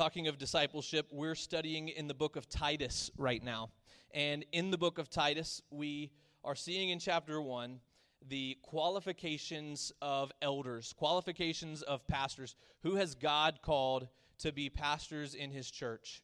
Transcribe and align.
talking 0.00 0.28
of 0.28 0.38
discipleship, 0.38 1.06
we're 1.12 1.34
studying 1.34 1.88
in 1.88 2.08
the 2.08 2.14
book 2.14 2.34
of 2.34 2.48
Titus 2.48 3.10
right 3.18 3.44
now. 3.44 3.68
And 4.14 4.46
in 4.50 4.70
the 4.70 4.78
book 4.78 4.96
of 4.96 5.10
Titus, 5.10 5.60
we 5.70 6.10
are 6.42 6.54
seeing 6.54 6.88
in 6.88 6.98
chapter 6.98 7.38
1 7.38 7.78
the 8.26 8.56
qualifications 8.62 9.92
of 10.00 10.32
elders, 10.40 10.94
qualifications 10.96 11.82
of 11.82 12.06
pastors. 12.06 12.56
Who 12.82 12.94
has 12.94 13.14
God 13.14 13.58
called 13.60 14.08
to 14.38 14.52
be 14.52 14.70
pastors 14.70 15.34
in 15.34 15.50
his 15.50 15.70
church? 15.70 16.22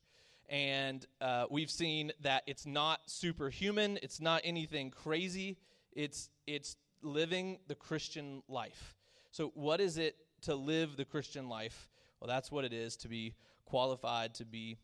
And 0.49 1.05
uh, 1.21 1.45
we've 1.51 1.71
seen 1.71 2.13
that 2.23 2.45
it's 2.47 2.65
not 2.65 3.01
superhuman, 3.05 3.99
it's 4.03 4.23
not 4.23 4.41
anything 4.43 4.91
crazy, 4.91 5.59
it's, 5.93 6.31
it's 6.47 6.79
living 7.03 7.59
the 7.69 7.75
Christian 7.75 8.43
life. 8.49 8.95
So, 9.33 9.53
what 9.55 9.83
is 9.83 9.99
it 9.99 10.17
to 10.45 10.55
live 10.55 10.97
the 10.97 11.05
Christian 11.05 11.51
life? 11.51 11.91
Well, 12.21 12.29
that's 12.29 12.51
what 12.51 12.65
it 12.65 12.73
is 12.73 12.97
to 12.97 13.09
be 13.09 13.35
qualified 13.67 14.35
to 14.35 14.45
be 14.45 14.79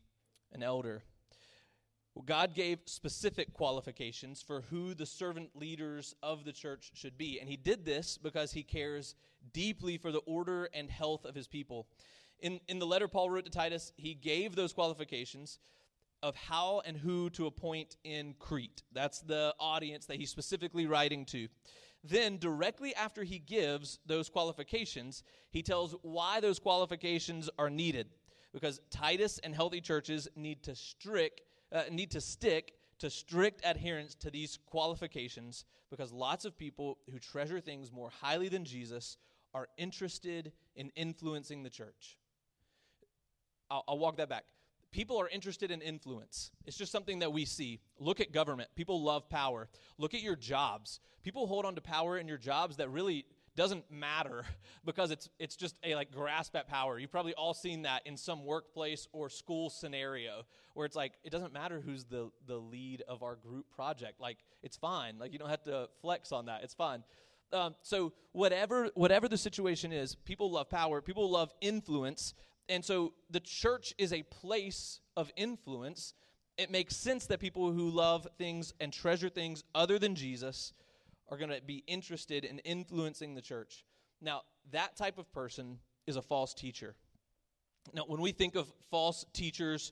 an 0.51 0.61
elder. 0.61 1.03
Well, 2.13 2.23
God 2.23 2.53
gave 2.53 2.79
specific 2.85 3.53
qualifications 3.53 4.43
for 4.43 4.61
who 4.69 4.93
the 4.93 5.05
servant 5.05 5.49
leaders 5.55 6.13
of 6.21 6.45
the 6.45 6.51
church 6.51 6.91
should 6.93 7.17
be. 7.17 7.39
And 7.39 7.49
he 7.49 7.57
did 7.57 7.85
this 7.85 8.19
because 8.19 8.51
he 8.51 8.61
cares 8.61 9.15
deeply 9.51 9.97
for 9.97 10.11
the 10.11 10.19
order 10.19 10.69
and 10.73 10.89
health 10.89 11.25
of 11.25 11.33
his 11.33 11.47
people. 11.47 11.87
In, 12.39 12.59
in 12.67 12.77
the 12.77 12.85
letter 12.85 13.07
Paul 13.07 13.31
wrote 13.31 13.45
to 13.45 13.51
Titus, 13.51 13.93
he 13.95 14.13
gave 14.13 14.55
those 14.55 14.73
qualifications 14.73 15.57
of 16.21 16.35
how 16.35 16.81
and 16.85 16.95
who 16.95 17.29
to 17.31 17.47
appoint 17.47 17.97
in 18.03 18.35
Crete. 18.37 18.83
That's 18.93 19.19
the 19.21 19.55
audience 19.59 20.05
that 20.05 20.17
he's 20.17 20.29
specifically 20.29 20.85
writing 20.85 21.25
to. 21.25 21.47
Then, 22.03 22.37
directly 22.37 22.93
after 22.95 23.23
he 23.23 23.39
gives 23.39 23.99
those 24.05 24.29
qualifications, 24.29 25.23
he 25.49 25.63
tells 25.63 25.95
why 26.01 26.41
those 26.41 26.59
qualifications 26.59 27.49
are 27.57 27.69
needed. 27.69 28.07
Because 28.53 28.79
Titus 28.91 29.39
and 29.39 29.55
healthy 29.55 29.81
churches 29.81 30.27
need 30.35 30.63
to 30.63 30.75
strict 30.75 31.41
uh, 31.71 31.83
need 31.89 32.11
to 32.11 32.21
stick 32.21 32.75
to 32.99 33.09
strict 33.09 33.61
adherence 33.65 34.15
to 34.15 34.29
these 34.29 34.59
qualifications 34.67 35.65
because 35.89 36.11
lots 36.11 36.45
of 36.45 36.57
people 36.57 36.99
who 37.11 37.19
treasure 37.19 37.59
things 37.59 37.91
more 37.91 38.09
highly 38.21 38.47
than 38.47 38.63
Jesus 38.63 39.17
are 39.53 39.67
interested 39.77 40.51
in 40.75 40.91
influencing 40.95 41.63
the 41.63 41.69
church. 41.69 42.17
I'll, 43.69 43.83
I'll 43.87 43.99
walk 43.99 44.17
that 44.17 44.29
back. 44.29 44.45
People 44.91 45.19
are 45.19 45.27
interested 45.27 45.71
in 45.71 45.81
influence. 45.81 46.51
It's 46.65 46.77
just 46.77 46.91
something 46.91 47.19
that 47.19 47.33
we 47.33 47.45
see. 47.45 47.79
Look 47.99 48.19
at 48.19 48.31
government. 48.31 48.69
People 48.75 49.03
love 49.03 49.27
power. 49.27 49.67
Look 49.97 50.13
at 50.13 50.21
your 50.21 50.35
jobs. 50.35 50.99
People 51.23 51.47
hold 51.47 51.65
on 51.65 51.73
to 51.75 51.81
power 51.81 52.17
in 52.17 52.27
your 52.27 52.37
jobs 52.37 52.77
that 52.77 52.89
really 52.91 53.25
doesn't 53.55 53.89
matter 53.91 54.45
because 54.85 55.11
it's 55.11 55.29
it's 55.39 55.55
just 55.55 55.77
a 55.83 55.95
like 55.95 56.11
grasp 56.11 56.55
at 56.55 56.67
power. 56.67 56.99
You've 56.99 57.11
probably 57.11 57.33
all 57.33 57.53
seen 57.53 57.83
that 57.83 58.05
in 58.05 58.17
some 58.17 58.45
workplace 58.45 59.07
or 59.11 59.29
school 59.29 59.69
scenario 59.69 60.45
where 60.73 60.85
it's 60.85 60.95
like 60.95 61.13
it 61.23 61.31
doesn't 61.31 61.53
matter 61.53 61.81
who's 61.83 62.05
the 62.05 62.31
the 62.47 62.57
lead 62.57 63.03
of 63.07 63.23
our 63.23 63.35
group 63.35 63.65
project. 63.71 64.19
Like 64.19 64.37
it's 64.61 64.77
fine. 64.77 65.17
Like 65.19 65.33
you 65.33 65.39
don't 65.39 65.49
have 65.49 65.63
to 65.63 65.89
flex 66.01 66.31
on 66.31 66.45
that. 66.47 66.63
It's 66.63 66.73
fine. 66.73 67.03
Um, 67.51 67.75
so 67.83 68.13
whatever 68.31 68.89
whatever 68.95 69.27
the 69.27 69.37
situation 69.37 69.91
is, 69.91 70.15
people 70.15 70.51
love 70.51 70.69
power. 70.69 71.01
People 71.01 71.29
love 71.29 71.53
influence, 71.61 72.33
and 72.67 72.83
so 72.83 73.13
the 73.29 73.39
church 73.39 73.93
is 73.97 74.11
a 74.11 74.23
place 74.23 74.99
of 75.15 75.31
influence. 75.35 76.13
It 76.57 76.69
makes 76.69 76.95
sense 76.95 77.25
that 77.27 77.39
people 77.39 77.71
who 77.71 77.89
love 77.89 78.27
things 78.37 78.73
and 78.79 78.93
treasure 78.93 79.29
things 79.29 79.63
other 79.73 79.97
than 79.97 80.13
Jesus 80.13 80.73
are 81.29 81.37
going 81.37 81.49
to 81.49 81.61
be 81.65 81.83
interested 81.87 82.45
in 82.45 82.59
influencing 82.59 83.35
the 83.35 83.41
church. 83.41 83.83
Now, 84.21 84.41
that 84.71 84.95
type 84.95 85.17
of 85.17 85.31
person 85.31 85.79
is 86.07 86.15
a 86.15 86.21
false 86.21 86.53
teacher. 86.53 86.95
Now, 87.93 88.03
when 88.07 88.21
we 88.21 88.31
think 88.31 88.55
of 88.55 88.71
false 88.89 89.25
teachers, 89.33 89.91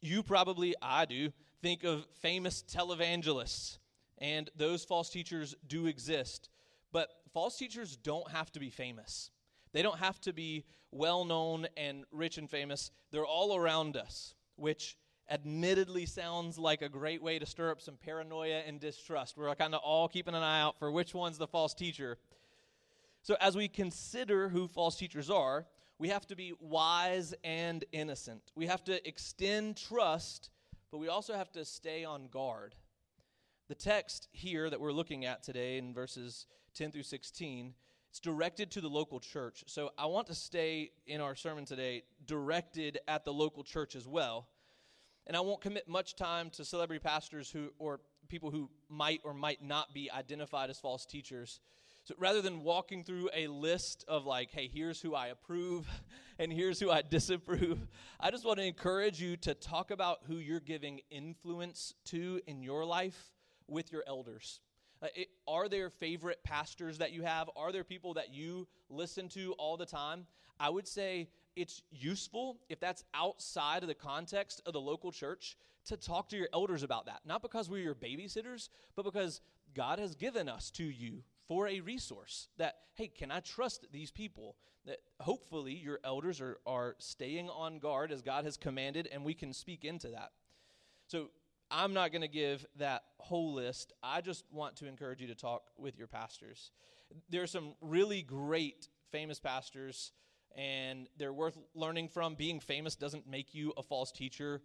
you 0.00 0.22
probably, 0.22 0.74
I 0.80 1.04
do, 1.04 1.32
think 1.62 1.84
of 1.84 2.06
famous 2.20 2.62
televangelists, 2.62 3.78
and 4.18 4.50
those 4.56 4.84
false 4.84 5.10
teachers 5.10 5.54
do 5.66 5.86
exist. 5.86 6.50
But 6.92 7.08
false 7.32 7.56
teachers 7.56 7.96
don't 7.96 8.30
have 8.30 8.52
to 8.52 8.60
be 8.60 8.70
famous. 8.70 9.30
They 9.72 9.82
don't 9.82 9.98
have 9.98 10.20
to 10.20 10.32
be 10.32 10.64
well 10.92 11.24
known 11.24 11.66
and 11.76 12.04
rich 12.12 12.38
and 12.38 12.48
famous. 12.48 12.92
They're 13.10 13.26
all 13.26 13.56
around 13.56 13.96
us, 13.96 14.34
which 14.56 14.96
admittedly 15.30 16.06
sounds 16.06 16.58
like 16.58 16.82
a 16.82 16.88
great 16.88 17.22
way 17.22 17.38
to 17.38 17.46
stir 17.46 17.70
up 17.70 17.80
some 17.80 17.96
paranoia 17.96 18.62
and 18.66 18.80
distrust. 18.80 19.36
We're 19.36 19.54
kind 19.54 19.74
of 19.74 19.80
all 19.82 20.08
keeping 20.08 20.34
an 20.34 20.42
eye 20.42 20.60
out 20.60 20.78
for 20.78 20.90
which 20.90 21.14
one's 21.14 21.38
the 21.38 21.46
false 21.46 21.74
teacher. 21.74 22.18
So, 23.22 23.36
as 23.40 23.56
we 23.56 23.68
consider 23.68 24.48
who 24.48 24.68
false 24.68 24.96
teachers 24.96 25.30
are, 25.30 25.66
we 25.98 26.08
have 26.08 26.26
to 26.26 26.36
be 26.36 26.52
wise 26.60 27.34
and 27.42 27.84
innocent. 27.92 28.42
We 28.54 28.66
have 28.66 28.84
to 28.84 29.06
extend 29.08 29.76
trust, 29.76 30.50
but 30.90 30.98
we 30.98 31.08
also 31.08 31.34
have 31.34 31.50
to 31.52 31.64
stay 31.64 32.04
on 32.04 32.28
guard. 32.28 32.74
The 33.68 33.74
text 33.74 34.28
here 34.32 34.68
that 34.68 34.80
we're 34.80 34.92
looking 34.92 35.24
at 35.24 35.42
today 35.42 35.78
in 35.78 35.94
verses 35.94 36.46
10 36.74 36.92
through 36.92 37.04
16, 37.04 37.72
it's 38.10 38.20
directed 38.20 38.70
to 38.72 38.80
the 38.80 38.88
local 38.88 39.20
church. 39.20 39.64
So 39.66 39.92
I 39.96 40.06
want 40.06 40.26
to 40.26 40.34
stay 40.34 40.90
in 41.06 41.20
our 41.20 41.34
sermon 41.34 41.64
today 41.64 42.02
directed 42.26 42.98
at 43.08 43.24
the 43.24 43.32
local 43.32 43.64
church 43.64 43.96
as 43.96 44.06
well. 44.06 44.48
And 45.26 45.36
I 45.36 45.40
won't 45.40 45.60
commit 45.60 45.88
much 45.88 46.16
time 46.16 46.50
to 46.50 46.64
celebrity 46.64 47.02
pastors 47.02 47.50
who 47.50 47.72
or 47.78 48.00
people 48.28 48.50
who 48.50 48.70
might 48.88 49.20
or 49.24 49.34
might 49.34 49.62
not 49.62 49.94
be 49.94 50.10
identified 50.10 50.70
as 50.70 50.78
false 50.78 51.06
teachers. 51.06 51.60
So 52.04 52.14
rather 52.18 52.42
than 52.42 52.62
walking 52.62 53.02
through 53.02 53.30
a 53.34 53.46
list 53.46 54.04
of 54.06 54.26
like, 54.26 54.50
hey, 54.50 54.68
here's 54.72 55.00
who 55.00 55.14
I 55.14 55.28
approve 55.28 55.88
and 56.38 56.52
here's 56.52 56.78
who 56.78 56.90
I 56.90 57.00
disapprove, 57.00 57.78
I 58.20 58.30
just 58.30 58.44
want 58.44 58.58
to 58.58 58.64
encourage 58.64 59.20
you 59.20 59.36
to 59.38 59.54
talk 59.54 59.90
about 59.90 60.18
who 60.26 60.36
you're 60.36 60.60
giving 60.60 61.00
influence 61.10 61.94
to 62.06 62.40
in 62.46 62.62
your 62.62 62.84
life 62.84 63.32
with 63.68 63.90
your 63.90 64.04
elders. 64.06 64.60
Uh, 65.02 65.06
it, 65.14 65.28
are 65.48 65.68
there 65.68 65.88
favorite 65.88 66.44
pastors 66.44 66.98
that 66.98 67.12
you 67.12 67.22
have? 67.22 67.48
Are 67.56 67.72
there 67.72 67.84
people 67.84 68.14
that 68.14 68.32
you 68.32 68.68
listen 68.90 69.28
to 69.30 69.52
all 69.58 69.78
the 69.78 69.86
time? 69.86 70.26
I 70.60 70.68
would 70.68 70.86
say 70.86 71.28
it's 71.56 71.82
useful 71.90 72.58
if 72.68 72.80
that's 72.80 73.04
outside 73.14 73.82
of 73.82 73.88
the 73.88 73.94
context 73.94 74.60
of 74.66 74.72
the 74.72 74.80
local 74.80 75.12
church 75.12 75.56
to 75.86 75.96
talk 75.96 76.28
to 76.30 76.36
your 76.36 76.48
elders 76.52 76.82
about 76.82 77.06
that. 77.06 77.20
Not 77.24 77.42
because 77.42 77.68
we're 77.68 77.82
your 77.82 77.94
babysitters, 77.94 78.68
but 78.96 79.04
because 79.04 79.40
God 79.74 79.98
has 79.98 80.14
given 80.14 80.48
us 80.48 80.70
to 80.72 80.84
you 80.84 81.22
for 81.46 81.68
a 81.68 81.80
resource 81.80 82.48
that, 82.58 82.76
hey, 82.94 83.08
can 83.08 83.30
I 83.30 83.40
trust 83.40 83.86
these 83.92 84.10
people? 84.10 84.56
That 84.86 84.98
hopefully 85.20 85.72
your 85.72 85.98
elders 86.04 86.40
are, 86.40 86.58
are 86.66 86.94
staying 86.98 87.48
on 87.48 87.78
guard 87.78 88.12
as 88.12 88.20
God 88.20 88.44
has 88.44 88.56
commanded, 88.56 89.08
and 89.10 89.24
we 89.24 89.34
can 89.34 89.52
speak 89.52 89.84
into 89.84 90.08
that. 90.08 90.32
So 91.06 91.30
I'm 91.70 91.94
not 91.94 92.12
going 92.12 92.22
to 92.22 92.28
give 92.28 92.66
that 92.76 93.04
whole 93.18 93.54
list. 93.54 93.92
I 94.02 94.20
just 94.20 94.44
want 94.52 94.76
to 94.76 94.86
encourage 94.86 95.20
you 95.20 95.28
to 95.28 95.34
talk 95.34 95.70
with 95.78 95.96
your 95.96 96.06
pastors. 96.06 96.70
There 97.30 97.42
are 97.42 97.46
some 97.46 97.74
really 97.80 98.22
great 98.22 98.88
famous 99.10 99.40
pastors 99.40 100.12
and 100.54 101.08
they're 101.18 101.32
worth 101.32 101.58
learning 101.74 102.08
from. 102.08 102.34
Being 102.34 102.60
famous 102.60 102.96
doesn't 102.96 103.28
make 103.28 103.54
you 103.54 103.72
a 103.76 103.82
false 103.82 104.12
teacher. 104.12 104.62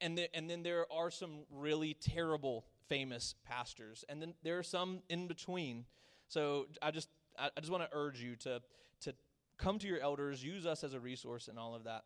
And, 0.00 0.18
the, 0.18 0.34
and 0.36 0.50
then 0.50 0.62
there 0.62 0.86
are 0.92 1.10
some 1.10 1.44
really 1.50 1.94
terrible 1.94 2.66
famous 2.88 3.34
pastors, 3.46 4.04
and 4.08 4.20
then 4.20 4.34
there 4.42 4.58
are 4.58 4.62
some 4.62 5.00
in 5.08 5.28
between. 5.28 5.84
So 6.28 6.66
I 6.82 6.90
just 6.90 7.08
I, 7.38 7.50
just 7.58 7.70
want 7.70 7.84
to 7.84 7.96
urge 7.96 8.20
you 8.20 8.36
to 8.36 8.60
to 9.02 9.14
come 9.56 9.78
to 9.78 9.86
your 9.86 10.00
elders, 10.00 10.44
use 10.44 10.66
us 10.66 10.84
as 10.84 10.94
a 10.94 11.00
resource, 11.00 11.48
and 11.48 11.58
all 11.58 11.74
of 11.74 11.84
that. 11.84 12.04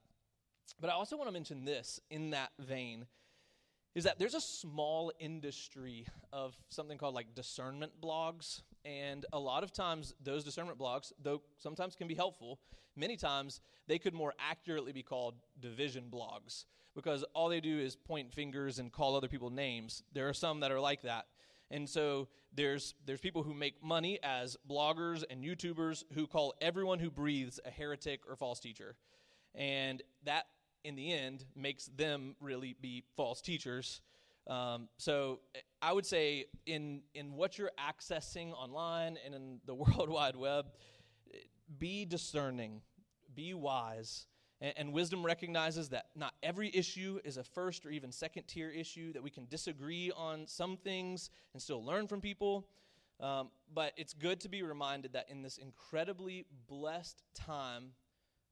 But 0.80 0.90
I 0.90 0.92
also 0.94 1.16
want 1.16 1.28
to 1.28 1.32
mention 1.32 1.64
this 1.64 2.00
in 2.10 2.30
that 2.30 2.50
vein 2.58 3.06
is 3.94 4.04
that 4.04 4.18
there's 4.18 4.34
a 4.34 4.40
small 4.40 5.12
industry 5.18 6.06
of 6.32 6.56
something 6.68 6.96
called 6.96 7.14
like 7.14 7.34
discernment 7.34 7.92
blogs. 8.00 8.62
And 8.84 9.24
a 9.32 9.38
lot 9.38 9.62
of 9.62 9.72
times, 9.72 10.14
those 10.22 10.44
discernment 10.44 10.78
blogs, 10.78 11.12
though 11.22 11.42
sometimes 11.58 11.94
can 11.94 12.08
be 12.08 12.14
helpful, 12.14 12.58
many 12.96 13.16
times 13.16 13.60
they 13.86 13.98
could 13.98 14.14
more 14.14 14.34
accurately 14.38 14.92
be 14.92 15.02
called 15.02 15.34
division 15.60 16.08
blogs 16.12 16.64
because 16.94 17.24
all 17.34 17.48
they 17.48 17.60
do 17.60 17.78
is 17.78 17.96
point 17.96 18.32
fingers 18.32 18.78
and 18.78 18.92
call 18.92 19.16
other 19.16 19.28
people 19.28 19.50
names. 19.50 20.02
There 20.12 20.28
are 20.28 20.34
some 20.34 20.60
that 20.60 20.72
are 20.72 20.80
like 20.80 21.02
that. 21.02 21.26
And 21.70 21.88
so 21.88 22.28
there's 22.54 22.94
there's 23.06 23.20
people 23.20 23.42
who 23.42 23.54
make 23.54 23.82
money 23.82 24.18
as 24.22 24.56
bloggers 24.68 25.24
and 25.30 25.42
YouTubers 25.42 26.04
who 26.12 26.26
call 26.26 26.54
everyone 26.60 26.98
who 26.98 27.10
breathes 27.10 27.58
a 27.64 27.70
heretic 27.70 28.20
or 28.28 28.36
false 28.36 28.60
teacher. 28.60 28.96
And 29.54 30.02
that 30.24 30.46
in 30.84 30.96
the 30.96 31.12
end 31.12 31.44
makes 31.56 31.86
them 31.86 32.36
really 32.40 32.76
be 32.80 33.04
false 33.16 33.40
teachers. 33.40 34.00
Um, 34.46 34.88
so 34.98 35.40
I 35.80 35.92
would 35.92 36.06
say 36.06 36.46
in 36.66 37.02
in 37.14 37.34
what 37.34 37.58
you're 37.58 37.70
accessing 37.78 38.52
online 38.52 39.18
and 39.24 39.34
in 39.34 39.60
the 39.66 39.74
World 39.74 40.08
Wide 40.08 40.36
Web, 40.36 40.66
be 41.78 42.04
discerning, 42.04 42.82
be 43.34 43.54
wise. 43.54 44.26
And, 44.76 44.92
wisdom 44.92 45.26
recognizes 45.26 45.88
that 45.88 46.06
not 46.14 46.34
every 46.40 46.70
issue 46.72 47.18
is 47.24 47.36
a 47.36 47.42
first 47.42 47.84
or 47.84 47.90
even 47.90 48.12
second 48.12 48.44
tier 48.44 48.70
issue, 48.70 49.12
that 49.12 49.20
we 49.20 49.28
can 49.28 49.48
disagree 49.50 50.12
on 50.16 50.46
some 50.46 50.76
things 50.76 51.30
and 51.52 51.60
still 51.60 51.84
learn 51.84 52.06
from 52.06 52.20
people. 52.20 52.68
Um, 53.18 53.50
but 53.74 53.92
it's 53.96 54.14
good 54.14 54.38
to 54.40 54.48
be 54.48 54.62
reminded 54.62 55.14
that 55.14 55.28
in 55.28 55.42
this 55.42 55.58
incredibly 55.58 56.46
blessed 56.68 57.24
time 57.34 57.90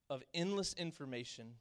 of 0.08 0.24
endless 0.34 0.72
information, 0.72 1.52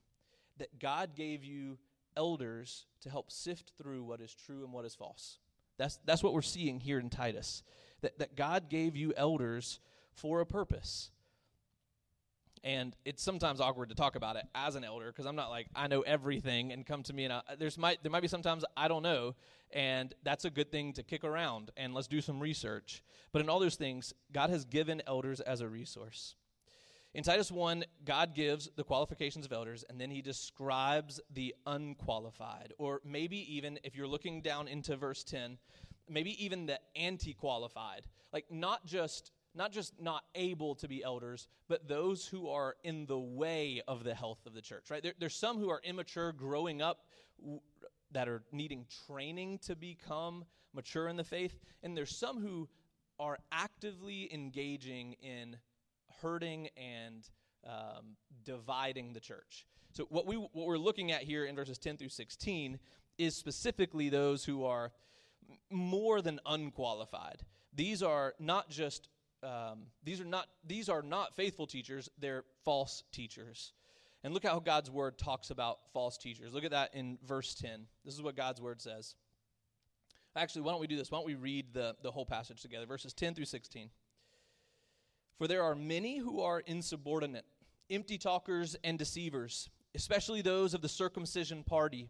that 0.58 0.80
God 0.80 1.16
gave 1.16 1.44
you 1.44 1.78
elders 2.16 2.86
to 3.02 3.10
help 3.10 3.32
sift 3.32 3.72
through 3.82 4.04
what 4.04 4.22
is 4.22 4.34
true 4.34 4.64
and 4.64 4.74
what 4.74 4.86
is 4.86 4.96
false. 4.96 5.40
That's, 5.78 6.00
that's 6.06 6.22
what 6.22 6.34
we're 6.34 6.42
seeing 6.42 6.80
here 6.80 7.00
in 7.00 7.10
Titus. 7.10 7.64
That, 8.02 8.20
that 8.20 8.36
God 8.36 8.70
gave 8.70 8.96
you 8.96 9.14
elders 9.16 9.80
for 10.14 10.42
a 10.42 10.46
purpose. 10.46 11.12
And 12.64 12.96
it's 13.06 13.24
sometimes 13.24 13.62
awkward 13.62 13.90
to 13.90 13.96
talk 13.96 14.16
about 14.16 14.36
it 14.36 14.44
as 14.54 14.76
an 14.76 14.84
elder 14.84 15.08
because 15.08 15.26
I'm 15.26 15.36
not 15.36 15.50
like 15.50 15.68
I 15.74 15.88
know 15.88 16.02
everything 16.02 16.74
and 16.74 16.86
come 16.86 17.04
to 17.04 17.14
me 17.14 17.24
and 17.24 17.32
I, 17.32 17.42
there's 17.58 17.78
might 17.78 18.04
there 18.04 18.12
might 18.12 18.22
be 18.22 18.28
sometimes 18.28 18.66
I 18.76 18.90
don't 18.90 19.02
know 19.02 19.36
and 19.72 20.14
that's 20.24 20.44
a 20.44 20.50
good 20.50 20.70
thing 20.70 20.92
to 20.94 21.04
kick 21.04 21.24
around 21.24 21.72
and 21.78 21.94
let's 21.94 22.08
do 22.08 22.20
some 22.20 22.40
research. 22.40 23.02
But 23.32 23.42
in 23.42 23.50
all 23.50 23.60
those 23.60 23.76
things, 23.76 24.14
God 24.34 24.50
has 24.50 24.66
given 24.66 25.02
elders 25.08 25.40
as 25.40 25.62
a 25.62 25.70
resource. 25.70 26.36
In 27.16 27.24
Titus 27.24 27.52
1, 27.52 27.86
God 28.06 28.36
gives 28.36 28.70
the 28.76 28.84
qualifications 28.84 29.46
of 29.46 29.52
elders, 29.52 29.84
and 29.90 30.00
then 30.00 30.12
he 30.12 30.22
describes 30.22 31.20
the 31.34 31.56
unqualified. 31.66 32.74
Or 32.78 33.02
maybe 33.04 33.56
even, 33.56 33.80
if 33.84 33.96
you're 33.96 34.08
looking 34.08 34.42
down 34.42 34.68
into 34.68 34.96
verse 34.96 35.24
10, 35.24 35.58
maybe 36.08 36.44
even 36.44 36.68
the 36.68 36.80
anti 36.96 37.34
qualified. 37.34 38.04
Like, 38.32 38.46
not 38.52 38.86
just. 38.86 39.32
Not 39.56 39.72
just 39.72 40.00
not 40.00 40.26
able 40.36 40.76
to 40.76 40.88
be 40.88 41.04
elders, 41.04 41.48
but 41.68 41.88
those 41.88 42.28
who 42.28 42.50
are 42.50 42.76
in 42.84 43.08
the 43.08 43.18
way 43.18 43.82
of 43.88 44.04
the 44.04 44.14
health 44.14 44.46
of 44.46 44.54
the 44.54 44.62
church, 44.62 44.92
right? 44.92 45.02
There, 45.02 45.14
there's 45.20 45.36
some 45.36 45.58
who 45.58 45.72
are 45.72 45.82
immature 45.84 46.32
growing 46.32 46.84
up 46.84 47.08
w- 47.42 47.60
that 48.12 48.30
are 48.30 48.44
needing 48.52 48.86
training 49.08 49.58
to 49.66 49.76
become 49.76 50.46
mature 50.72 51.08
in 51.08 51.18
the 51.18 51.24
faith, 51.24 51.58
and 51.82 51.98
there's 51.98 52.16
some 52.16 52.40
who 52.40 52.70
are 53.20 53.40
actively 53.52 54.32
engaging 54.32 55.14
in 55.14 55.58
hurting 56.22 56.70
and 56.78 57.30
um, 57.66 58.16
dividing 58.44 59.14
the 59.14 59.20
church. 59.20 59.66
So 59.92 60.06
what 60.10 60.26
we 60.26 60.36
what 60.36 60.68
we're 60.68 60.78
looking 60.78 61.12
at 61.12 61.24
here 61.24 61.46
in 61.46 61.56
verses 61.56 61.78
10 61.78 61.98
through 61.98 62.10
16 62.10 62.80
is 63.18 63.36
specifically 63.36 64.10
those 64.10 64.46
who 64.46 64.66
are 64.66 64.92
more 65.70 66.22
than 66.22 66.40
unqualified. 66.46 67.44
These 67.74 68.04
are 68.04 68.34
not 68.40 68.70
just 68.70 69.10
um, 69.44 69.88
these 70.04 70.22
are 70.22 70.26
not 70.26 70.48
these 70.66 70.90
are 70.90 71.02
not 71.02 71.36
faithful 71.36 71.68
teachers; 71.68 72.10
they're 72.20 72.44
false 72.64 73.04
teachers. 73.12 73.74
And 74.24 74.34
look 74.34 74.44
how 74.44 74.60
God's 74.60 74.92
word 74.92 75.18
talks 75.18 75.50
about 75.50 75.80
false 75.94 76.18
teachers. 76.18 76.54
Look 76.54 76.66
at 76.66 76.72
that 76.72 76.94
in 76.94 77.18
verse 77.26 77.54
10. 77.56 77.86
This 78.04 78.14
is 78.14 78.22
what 78.22 78.36
God's 78.36 78.60
word 78.60 78.82
says. 78.82 79.16
Actually, 80.36 80.64
why 80.64 80.74
don't 80.74 80.82
we 80.82 80.88
do 80.88 80.98
this? 80.98 81.10
Why 81.10 81.20
don't 81.20 81.26
we 81.26 81.36
read 81.36 81.74
the, 81.74 81.96
the 82.04 82.12
whole 82.12 82.26
passage 82.26 82.62
together, 82.62 82.86
verses 82.86 83.14
10 83.14 83.34
through 83.34 83.46
16? 83.46 83.90
For 85.40 85.48
there 85.48 85.64
are 85.64 85.74
many 85.74 86.18
who 86.18 86.42
are 86.42 86.60
insubordinate, 86.60 87.46
empty 87.90 88.18
talkers 88.18 88.76
and 88.84 89.00
deceivers, 89.00 89.70
especially 89.96 90.42
those 90.42 90.74
of 90.74 90.82
the 90.82 90.90
circumcision 90.90 91.64
party. 91.64 92.10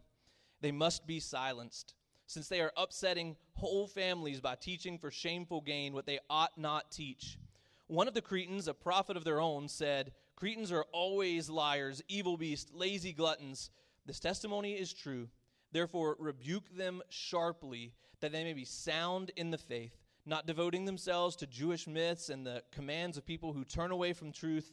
They 0.60 0.72
must 0.72 1.06
be 1.06 1.20
silenced, 1.20 1.94
since 2.26 2.48
they 2.48 2.60
are 2.60 2.72
upsetting 2.76 3.36
whole 3.54 3.86
families 3.86 4.40
by 4.40 4.56
teaching 4.56 4.98
for 4.98 5.12
shameful 5.12 5.60
gain 5.60 5.92
what 5.92 6.06
they 6.06 6.18
ought 6.28 6.58
not 6.58 6.90
teach. 6.90 7.38
One 7.86 8.08
of 8.08 8.14
the 8.14 8.20
Cretans, 8.20 8.66
a 8.66 8.74
prophet 8.74 9.16
of 9.16 9.22
their 9.22 9.40
own, 9.40 9.68
said, 9.68 10.10
Cretans 10.34 10.72
are 10.72 10.86
always 10.90 11.48
liars, 11.48 12.02
evil 12.08 12.36
beasts, 12.36 12.72
lazy 12.74 13.12
gluttons. 13.12 13.70
This 14.06 14.18
testimony 14.18 14.72
is 14.72 14.92
true. 14.92 15.28
Therefore, 15.70 16.16
rebuke 16.18 16.76
them 16.76 17.00
sharply, 17.10 17.92
that 18.18 18.32
they 18.32 18.42
may 18.42 18.54
be 18.54 18.64
sound 18.64 19.30
in 19.36 19.52
the 19.52 19.58
faith 19.58 20.00
not 20.30 20.46
devoting 20.46 20.84
themselves 20.84 21.34
to 21.34 21.46
Jewish 21.48 21.88
myths 21.88 22.28
and 22.28 22.46
the 22.46 22.62
commands 22.70 23.18
of 23.18 23.26
people 23.26 23.52
who 23.52 23.64
turn 23.64 23.90
away 23.90 24.12
from 24.12 24.30
truth. 24.30 24.72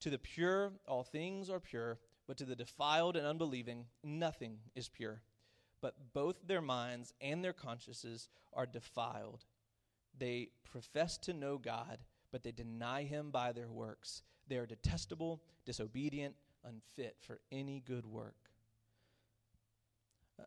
To 0.00 0.10
the 0.10 0.18
pure, 0.18 0.72
all 0.88 1.04
things 1.04 1.48
are 1.48 1.60
pure, 1.60 2.00
but 2.26 2.36
to 2.38 2.44
the 2.44 2.56
defiled 2.56 3.16
and 3.16 3.24
unbelieving, 3.24 3.86
nothing 4.02 4.58
is 4.74 4.88
pure. 4.88 5.22
But 5.80 5.94
both 6.12 6.48
their 6.48 6.60
minds 6.60 7.14
and 7.20 7.44
their 7.44 7.52
consciences 7.52 8.28
are 8.52 8.66
defiled. 8.66 9.44
They 10.18 10.48
profess 10.64 11.18
to 11.18 11.32
know 11.32 11.56
God, 11.56 11.98
but 12.32 12.42
they 12.42 12.50
deny 12.50 13.04
him 13.04 13.30
by 13.30 13.52
their 13.52 13.70
works. 13.70 14.22
They 14.48 14.56
are 14.56 14.66
detestable, 14.66 15.40
disobedient, 15.64 16.34
unfit 16.64 17.18
for 17.20 17.38
any 17.52 17.80
good 17.86 18.06
work. 18.06 18.50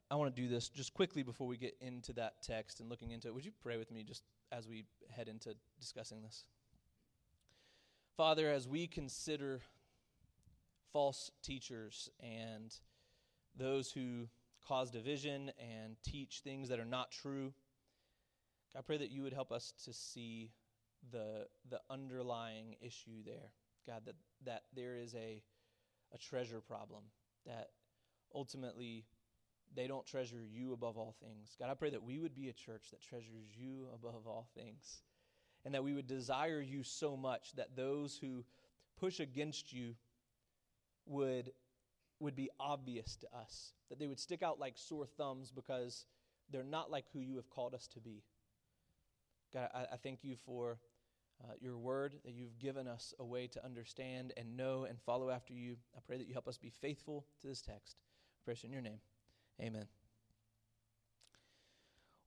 I 0.10 0.16
want 0.16 0.36
to 0.36 0.42
do 0.42 0.48
this 0.48 0.70
just 0.70 0.94
quickly 0.94 1.24
before 1.24 1.48
we 1.48 1.58
get 1.58 1.76
into 1.80 2.14
that 2.14 2.42
text 2.44 2.80
and 2.80 2.90
looking 2.90 3.12
into 3.12 3.28
it. 3.28 3.34
Would 3.34 3.46
you 3.46 3.52
pray 3.62 3.78
with 3.78 3.92
me 3.92 4.04
just 4.04 4.24
as 4.52 4.68
we 4.68 4.86
head 5.10 5.28
into 5.28 5.56
discussing 5.80 6.22
this? 6.22 6.46
Father, 8.16 8.50
as 8.50 8.68
we 8.68 8.88
consider 8.88 9.62
false 10.92 11.32
teachers 11.44 12.10
and 12.20 12.76
those 13.56 13.92
who 13.92 14.28
cause 14.68 14.92
division 14.92 15.52
and 15.60 15.96
teach 16.04 16.42
things 16.44 16.70
that 16.70 16.80
are 16.80 16.86
not 16.86 17.12
true, 17.12 17.54
I 18.78 18.82
pray 18.82 18.98
that 18.98 19.12
you 19.12 19.22
would 19.24 19.34
help 19.34 19.52
us 19.52 19.74
to 19.86 19.94
see 19.94 20.52
the 21.12 21.48
the 21.70 21.80
underlying 21.90 22.76
issue 22.82 23.24
there. 23.26 23.52
God, 23.86 24.02
that, 24.06 24.16
that 24.46 24.64
there 24.76 24.98
is 24.98 25.16
a 25.16 25.42
a 26.14 26.18
treasure 26.18 26.62
problem 26.62 27.04
that 27.46 27.70
ultimately 28.34 29.06
they 29.76 29.88
don't 29.88 30.06
treasure 30.06 30.44
you 30.44 30.74
above 30.74 30.98
all 30.98 31.16
things. 31.22 31.56
God, 31.60 31.70
I 31.70 31.74
pray 31.74 31.90
that 31.92 32.04
we 32.04 32.20
would 32.20 32.36
be 32.36 32.50
a 32.50 32.54
church 32.54 32.90
that 32.92 33.02
treasures 33.02 33.46
you 33.56 33.88
above 33.94 34.26
all 34.26 34.48
things 34.56 35.02
and 35.66 35.74
that 35.74 35.84
we 35.84 35.94
would 35.94 36.08
desire 36.08 36.62
you 36.62 36.84
so 36.84 37.18
much 37.18 37.54
that 37.56 37.76
those 37.76 38.18
who 38.18 38.44
push 39.00 39.20
against 39.20 39.74
you 39.74 39.96
would 41.06 41.52
would 42.20 42.36
be 42.36 42.50
obvious 42.60 43.16
to 43.16 43.28
us 43.38 43.74
that 43.90 44.00
they 44.00 44.08
would 44.08 44.20
stick 44.20 44.42
out 44.42 44.60
like 44.60 44.74
sore 44.76 45.06
thumbs 45.06 45.52
because 45.52 46.06
they're 46.50 46.64
not 46.64 46.90
like 46.90 47.06
who 47.14 47.20
you 47.20 47.36
have 47.36 47.50
called 47.50 47.76
us 47.76 47.88
to 47.88 48.00
be. 48.00 48.24
God 49.54 49.70
i, 49.74 49.82
I 49.94 49.98
thank 49.98 50.24
you 50.24 50.36
for 50.36 50.80
uh, 51.44 51.54
your 51.60 51.78
word 51.78 52.16
that 52.26 52.34
you've 52.34 52.58
given 52.58 52.88
us 52.88 53.14
a 53.20 53.26
way 53.26 53.46
to 53.48 53.64
understand 53.64 54.34
and 54.38 54.58
know 54.58 54.86
and 54.86 55.00
follow 55.00 55.30
after 55.30 55.54
you. 55.54 55.76
I 55.96 56.00
pray 56.06 56.18
that 56.18 56.28
you 56.28 56.34
help 56.34 56.48
us 56.48 56.58
be 56.58 56.72
faithful 56.72 57.26
to 57.42 57.48
this 57.48 57.62
text. 57.62 57.98
I 58.00 58.40
pray 58.46 58.56
in 58.64 58.72
your 58.72 58.82
name 58.82 59.00
Amen. 59.62 59.88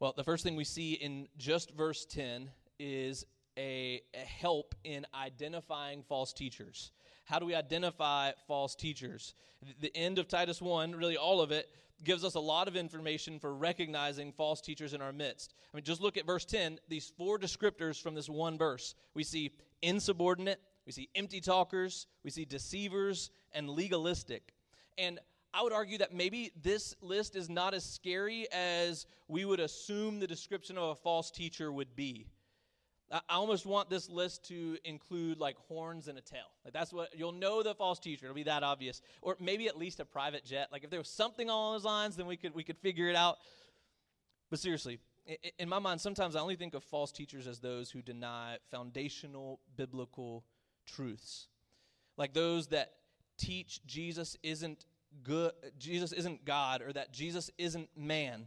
Well, 0.00 0.14
the 0.16 0.24
first 0.24 0.42
thing 0.42 0.56
we 0.56 0.64
see 0.64 0.94
in 0.94 1.28
just 1.36 1.72
verse 1.72 2.06
10 2.06 2.50
is 2.78 3.24
a, 3.58 4.00
a, 4.14 4.18
help 4.18 4.74
in 4.82 5.06
identifying 5.14 6.02
false 6.02 6.32
teachers. 6.32 6.90
How 7.26 7.38
do 7.38 7.46
we 7.46 7.54
identify 7.54 8.32
false 8.48 8.74
teachers? 8.74 9.34
The 9.80 9.94
end 9.94 10.18
of 10.18 10.26
Titus 10.26 10.62
1, 10.62 10.92
really 10.92 11.16
all 11.16 11.40
of 11.40 11.52
it, 11.52 11.68
gives 12.02 12.24
us 12.24 12.34
a 12.34 12.40
lot 12.40 12.66
of 12.66 12.76
information 12.76 13.38
for 13.38 13.54
recognizing 13.54 14.32
false 14.32 14.60
teachers 14.60 14.94
in 14.94 15.02
our 15.02 15.12
midst. 15.12 15.52
I 15.72 15.76
mean, 15.76 15.84
just 15.84 16.00
look 16.00 16.16
at 16.16 16.26
verse 16.26 16.46
10, 16.46 16.78
these 16.88 17.12
four 17.16 17.38
descriptors 17.38 18.00
from 18.00 18.14
this 18.14 18.28
one 18.28 18.56
verse. 18.56 18.94
We 19.14 19.22
see 19.22 19.52
insubordinate, 19.82 20.60
we 20.86 20.92
see 20.92 21.10
empty 21.14 21.40
talkers, 21.40 22.06
we 22.24 22.30
see 22.30 22.46
deceivers, 22.46 23.30
and 23.52 23.68
legalistic. 23.68 24.54
And 24.96 25.18
I 25.52 25.62
would 25.62 25.72
argue 25.72 25.98
that 25.98 26.14
maybe 26.14 26.52
this 26.62 26.94
list 27.00 27.34
is 27.34 27.48
not 27.48 27.74
as 27.74 27.84
scary 27.84 28.46
as 28.52 29.06
we 29.28 29.44
would 29.44 29.60
assume 29.60 30.20
the 30.20 30.26
description 30.26 30.78
of 30.78 30.90
a 30.90 30.94
false 30.94 31.30
teacher 31.30 31.72
would 31.72 31.96
be. 31.96 32.26
I 33.12 33.20
almost 33.30 33.66
want 33.66 33.90
this 33.90 34.08
list 34.08 34.46
to 34.48 34.78
include 34.84 35.38
like 35.38 35.56
horns 35.66 36.06
and 36.06 36.16
a 36.16 36.20
tail. 36.20 36.46
Like 36.64 36.72
that's 36.72 36.92
what 36.92 37.08
you'll 37.16 37.32
know 37.32 37.62
the 37.62 37.74
false 37.74 37.98
teacher. 37.98 38.26
It'll 38.26 38.36
be 38.36 38.44
that 38.44 38.62
obvious, 38.62 39.02
or 39.20 39.36
maybe 39.40 39.66
at 39.66 39.76
least 39.76 39.98
a 39.98 40.04
private 40.04 40.44
jet. 40.44 40.68
Like 40.70 40.84
if 40.84 40.90
there 40.90 41.00
was 41.00 41.08
something 41.08 41.48
along 41.48 41.74
those 41.74 41.84
lines, 41.84 42.16
then 42.16 42.26
we 42.26 42.36
could 42.36 42.54
we 42.54 42.62
could 42.62 42.78
figure 42.78 43.08
it 43.08 43.16
out. 43.16 43.38
But 44.48 44.60
seriously, 44.60 45.00
in 45.58 45.68
my 45.68 45.80
mind, 45.80 46.00
sometimes 46.00 46.36
I 46.36 46.40
only 46.40 46.54
think 46.54 46.74
of 46.74 46.84
false 46.84 47.10
teachers 47.10 47.48
as 47.48 47.58
those 47.58 47.90
who 47.90 48.00
deny 48.00 48.58
foundational 48.70 49.58
biblical 49.76 50.44
truths, 50.86 51.48
like 52.16 52.32
those 52.32 52.68
that 52.68 52.92
teach 53.38 53.84
Jesus 53.86 54.36
isn't 54.44 54.84
good 55.22 55.52
Jesus 55.78 56.12
isn't 56.12 56.44
God 56.44 56.82
or 56.82 56.92
that 56.92 57.12
Jesus 57.12 57.50
isn't 57.58 57.88
man. 57.96 58.46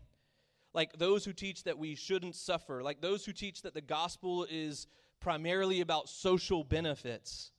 Like 0.74 0.94
those 0.98 1.24
who 1.24 1.34
teach 1.34 1.64
that 1.64 1.78
we 1.78 1.96
shouldn't 1.96 2.36
suffer, 2.36 2.82
like 2.82 3.02
those 3.02 3.26
who 3.26 3.32
teach 3.32 3.62
that 3.62 3.74
the 3.74 3.82
gospel 3.82 4.48
is 4.50 4.88
primarily 5.20 5.82
about 5.82 6.10
social 6.10 6.64
benefits. 6.64 7.52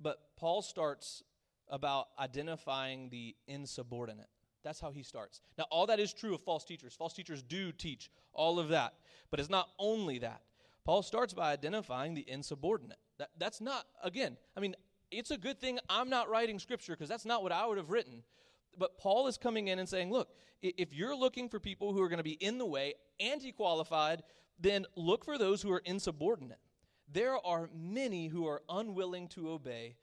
But 0.00 0.18
Paul 0.36 0.62
starts 0.62 1.22
about 1.68 2.08
identifying 2.18 3.08
the 3.10 3.34
insubordinate. 3.46 4.28
That's 4.62 4.80
how 4.80 4.90
he 4.90 5.02
starts. 5.02 5.40
Now, 5.56 5.64
all 5.70 5.86
that 5.86 6.00
is 6.00 6.12
true 6.12 6.34
of 6.34 6.42
false 6.42 6.64
teachers. 6.64 6.94
False 6.94 7.14
teachers 7.14 7.42
do 7.42 7.72
teach 7.72 8.10
all 8.32 8.58
of 8.58 8.68
that. 8.68 8.94
But 9.30 9.40
it's 9.40 9.48
not 9.48 9.68
only 9.78 10.18
that. 10.18 10.42
Paul 10.84 11.02
starts 11.02 11.32
by 11.32 11.52
identifying 11.52 12.14
the 12.14 12.28
insubordinate. 12.28 12.98
That, 13.18 13.30
that's 13.38 13.60
not, 13.60 13.86
again, 14.02 14.36
I 14.56 14.60
mean, 14.60 14.74
it's 15.10 15.30
a 15.30 15.38
good 15.38 15.60
thing 15.60 15.78
I'm 15.88 16.08
not 16.08 16.28
writing 16.28 16.58
scripture 16.58 16.92
because 16.92 17.08
that's 17.08 17.24
not 17.24 17.42
what 17.42 17.52
I 17.52 17.66
would 17.66 17.78
have 17.78 17.90
written. 17.90 18.22
But 18.78 18.98
Paul 18.98 19.26
is 19.26 19.36
coming 19.36 19.68
in 19.68 19.78
and 19.78 19.88
saying, 19.88 20.10
look, 20.10 20.28
if 20.62 20.92
you're 20.92 21.16
looking 21.16 21.48
for 21.48 21.58
people 21.58 21.92
who 21.92 22.02
are 22.02 22.08
going 22.08 22.18
to 22.18 22.24
be 22.24 22.32
in 22.32 22.58
the 22.58 22.66
way, 22.66 22.94
anti 23.18 23.52
qualified, 23.52 24.22
then 24.58 24.86
look 24.96 25.24
for 25.24 25.38
those 25.38 25.62
who 25.62 25.72
are 25.72 25.82
insubordinate. 25.84 26.58
There 27.12 27.44
are 27.44 27.68
many 27.74 28.28
who 28.28 28.46
are 28.46 28.62
unwilling 28.68 29.28
to 29.28 29.50
obey 29.50 29.96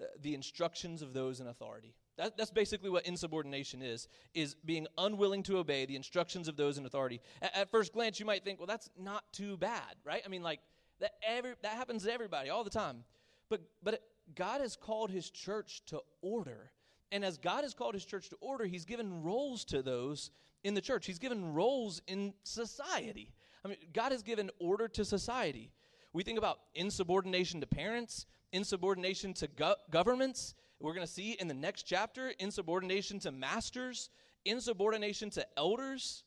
uh, 0.00 0.04
the 0.20 0.34
instructions 0.34 1.02
of 1.02 1.12
those 1.12 1.40
in 1.40 1.46
authority. 1.46 1.94
That, 2.16 2.36
that's 2.36 2.50
basically 2.50 2.90
what 2.90 3.06
insubordination 3.06 3.82
is, 3.82 4.08
is 4.34 4.54
being 4.64 4.86
unwilling 4.98 5.42
to 5.44 5.58
obey 5.58 5.86
the 5.86 5.96
instructions 5.96 6.48
of 6.48 6.56
those 6.56 6.76
in 6.76 6.86
authority. 6.86 7.20
At, 7.40 7.56
at 7.56 7.70
first 7.70 7.92
glance, 7.92 8.18
you 8.18 8.26
might 8.26 8.44
think, 8.44 8.58
well, 8.58 8.66
that's 8.66 8.90
not 8.98 9.24
too 9.32 9.56
bad, 9.56 9.96
right? 10.04 10.22
I 10.24 10.28
mean, 10.28 10.42
like, 10.42 10.60
that, 11.00 11.12
every, 11.26 11.54
that 11.62 11.72
happens 11.72 12.04
to 12.04 12.12
everybody 12.12 12.50
all 12.50 12.64
the 12.64 12.70
time. 12.70 13.04
But, 13.48 13.62
but 13.82 14.02
God 14.34 14.60
has 14.60 14.76
called 14.76 15.10
his 15.10 15.30
church 15.30 15.82
to 15.86 16.00
order. 16.22 16.70
And 17.12 17.24
as 17.24 17.38
God 17.38 17.64
has 17.64 17.74
called 17.74 17.94
his 17.94 18.04
church 18.04 18.28
to 18.30 18.36
order, 18.40 18.64
he's 18.64 18.84
given 18.84 19.22
roles 19.22 19.64
to 19.66 19.82
those 19.82 20.30
in 20.62 20.74
the 20.74 20.80
church. 20.80 21.06
He's 21.06 21.18
given 21.18 21.52
roles 21.52 22.00
in 22.06 22.34
society. 22.44 23.32
I 23.64 23.68
mean, 23.68 23.78
God 23.92 24.12
has 24.12 24.22
given 24.22 24.50
order 24.58 24.88
to 24.88 25.04
society. 25.04 25.70
We 26.12 26.22
think 26.22 26.38
about 26.38 26.58
insubordination 26.74 27.60
to 27.60 27.66
parents, 27.66 28.26
insubordination 28.52 29.34
to 29.34 29.48
go- 29.48 29.76
governments. 29.90 30.54
We're 30.80 30.94
going 30.94 31.06
to 31.06 31.12
see 31.12 31.32
in 31.32 31.48
the 31.48 31.54
next 31.54 31.82
chapter 31.82 32.32
insubordination 32.38 33.18
to 33.20 33.32
masters, 33.32 34.10
insubordination 34.44 35.30
to 35.30 35.46
elders. 35.56 36.24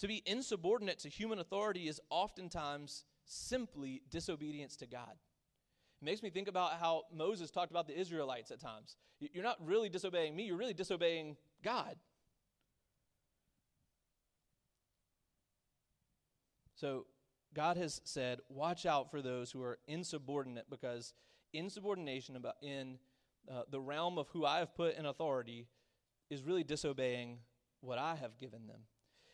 To 0.00 0.08
be 0.08 0.22
insubordinate 0.26 0.98
to 1.00 1.08
human 1.08 1.38
authority 1.38 1.88
is 1.88 2.00
oftentimes 2.10 3.04
simply 3.24 4.02
disobedience 4.10 4.76
to 4.76 4.86
God. 4.86 5.16
It 6.00 6.04
makes 6.04 6.22
me 6.22 6.30
think 6.30 6.48
about 6.48 6.74
how 6.80 7.04
Moses 7.14 7.50
talked 7.50 7.70
about 7.70 7.86
the 7.86 7.98
Israelites 7.98 8.50
at 8.50 8.60
times. 8.60 8.96
You're 9.18 9.44
not 9.44 9.58
really 9.64 9.88
disobeying 9.88 10.34
me, 10.34 10.44
you're 10.44 10.56
really 10.56 10.74
disobeying 10.74 11.36
God. 11.62 11.96
So, 16.74 17.06
God 17.52 17.76
has 17.76 18.00
said, 18.04 18.38
watch 18.48 18.86
out 18.86 19.10
for 19.10 19.20
those 19.20 19.50
who 19.50 19.60
are 19.62 19.78
insubordinate 19.86 20.70
because 20.70 21.12
insubordination 21.52 22.40
in 22.62 22.98
uh, 23.50 23.62
the 23.70 23.80
realm 23.80 24.18
of 24.18 24.28
who 24.28 24.46
I 24.46 24.60
have 24.60 24.74
put 24.74 24.96
in 24.96 25.04
authority 25.04 25.66
is 26.30 26.42
really 26.42 26.62
disobeying 26.62 27.38
what 27.80 27.98
I 27.98 28.14
have 28.14 28.38
given 28.38 28.66
them. 28.66 28.80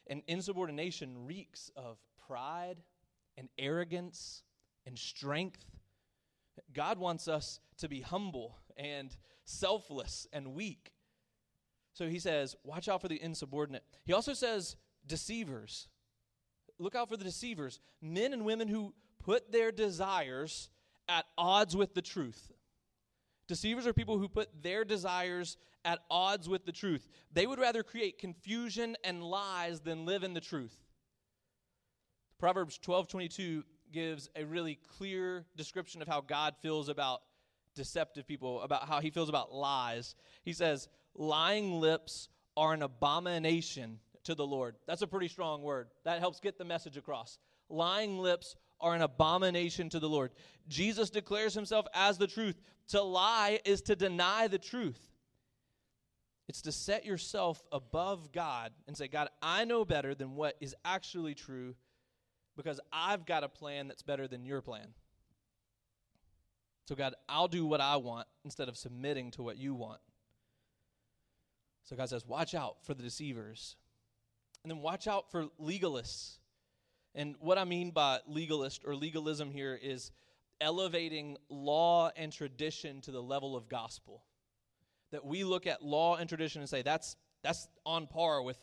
And 0.06 0.23
insubordination 0.26 1.26
reeks 1.26 1.70
of 1.76 1.99
pride 2.26 2.78
and 3.37 3.49
arrogance 3.58 4.42
and 4.87 4.99
strength. 4.99 5.64
God 6.72 6.98
wants 6.98 7.28
us 7.28 7.60
to 7.78 7.88
be 7.88 8.00
humble 8.00 8.56
and 8.76 9.16
selfless 9.44 10.26
and 10.32 10.54
weak. 10.54 10.92
So 11.92 12.08
he 12.08 12.18
says, 12.18 12.56
watch 12.64 12.88
out 12.88 13.00
for 13.00 13.08
the 13.08 13.22
insubordinate. 13.22 13.84
He 14.04 14.12
also 14.12 14.34
says, 14.34 14.76
deceivers. 15.06 15.88
Look 16.78 16.94
out 16.94 17.08
for 17.08 17.16
the 17.16 17.25
deceivers, 17.25 17.80
men 18.02 18.32
and 18.32 18.44
women 18.44 18.68
who 18.68 18.92
put 19.25 19.50
their 19.50 19.72
desires 19.72 20.68
at 21.08 21.25
odds 21.38 21.75
with 21.75 21.94
the 21.94 22.02
truth. 22.02 22.52
Deceivers 23.48 23.86
are 23.86 23.92
people 23.92 24.18
who 24.18 24.28
put 24.28 24.62
their 24.62 24.84
desires 24.84 25.56
at 25.84 26.00
odds 26.10 26.48
with 26.48 26.66
the 26.66 26.72
truth. 26.72 27.08
They 27.32 27.46
would 27.46 27.60
rather 27.60 27.82
create 27.82 28.18
confusion 28.18 28.96
and 29.04 29.22
lies 29.22 29.80
than 29.80 30.04
live 30.04 30.25
in 30.25 30.34
the 30.34 30.40
truth. 30.40 30.76
Proverbs 32.38 32.78
12:22 32.78 33.62
gives 33.93 34.28
a 34.37 34.45
really 34.45 34.76
clear 34.99 35.47
description 35.57 36.02
of 36.02 36.09
how 36.09 36.21
God 36.21 36.57
feels 36.62 36.88
about 36.88 37.23
deceptive 37.75 38.26
people, 38.26 38.62
about 38.62 38.88
how 38.88 39.00
he 39.00 39.11
feels 39.11 39.28
about 39.28 39.52
lies. 39.52 40.14
He 40.45 40.52
says, 40.52 40.88
"Lying 41.14 41.81
lips 41.81 42.28
are 42.57 42.73
an 42.73 42.83
abomination 42.83 44.00
to 44.25 44.35
the 44.35 44.47
Lord." 44.47 44.76
That's 44.87 45.02
a 45.02 45.07
pretty 45.07 45.28
strong 45.28 45.62
word. 45.62 45.90
That 46.05 46.21
helps 46.21 46.40
get 46.40 46.59
the 46.59 46.64
message 46.64 46.97
across. 46.97 47.38
Lying 47.69 48.19
lips 48.19 48.57
are 48.81 48.95
an 48.95 49.02
abomination 49.02 49.88
to 49.90 50.00
the 50.00 50.09
Lord. 50.09 50.35
Jesus 50.69 51.11
declares 51.11 51.55
himself 51.55 51.87
as 51.95 52.19
the 52.19 52.26
truth. 52.26 52.61
To 52.88 53.02
lie 53.02 53.61
is 53.64 53.83
to 53.83 53.97
deny 53.97 54.49
the 54.49 54.59
truth. 54.59 55.11
It's 56.49 56.62
to 56.62 56.73
set 56.73 57.05
yourself 57.05 57.62
above 57.73 58.31
God 58.33 58.73
and 58.87 58.97
say, 58.97 59.09
God, 59.09 59.28
I 59.43 59.64
know 59.64 59.85
better 59.85 60.14
than 60.14 60.37
what 60.37 60.57
is 60.61 60.76
actually 60.85 61.35
true 61.35 61.75
because 62.56 62.80
I've 62.92 63.26
got 63.26 63.44
a 63.44 63.48
plan 63.48 63.88
that's 63.88 64.02
better 64.02 64.26
than 64.26 64.44
your 64.44 64.62
plan. 64.62 64.88
So, 66.88 66.94
God, 66.94 67.14
I'll 67.28 67.48
do 67.48 67.66
what 67.66 67.80
I 67.80 67.96
want 67.96 68.26
instead 68.44 68.68
of 68.68 68.76
submitting 68.76 69.32
to 69.32 69.42
what 69.42 69.56
you 69.56 69.75
want. 69.75 70.00
So, 71.84 71.96
God 71.96 72.08
says, 72.08 72.25
watch 72.26 72.54
out 72.54 72.76
for 72.84 72.94
the 72.94 73.02
deceivers. 73.02 73.76
And 74.62 74.70
then 74.70 74.80
watch 74.80 75.06
out 75.06 75.30
for 75.30 75.46
legalists. 75.60 76.38
And 77.14 77.34
what 77.40 77.58
I 77.58 77.64
mean 77.64 77.90
by 77.90 78.20
legalist 78.26 78.82
or 78.84 78.94
legalism 78.94 79.50
here 79.50 79.78
is 79.80 80.12
elevating 80.60 81.36
law 81.48 82.10
and 82.16 82.32
tradition 82.32 83.00
to 83.02 83.10
the 83.10 83.22
level 83.22 83.56
of 83.56 83.68
gospel. 83.68 84.22
That 85.12 85.25
we 85.25 85.44
look 85.44 85.66
at 85.66 85.84
law 85.84 86.16
and 86.16 86.28
tradition 86.28 86.60
and 86.60 86.68
say, 86.68 86.82
that's, 86.82 87.16
that's 87.42 87.68
on 87.84 88.06
par 88.06 88.42
with 88.42 88.58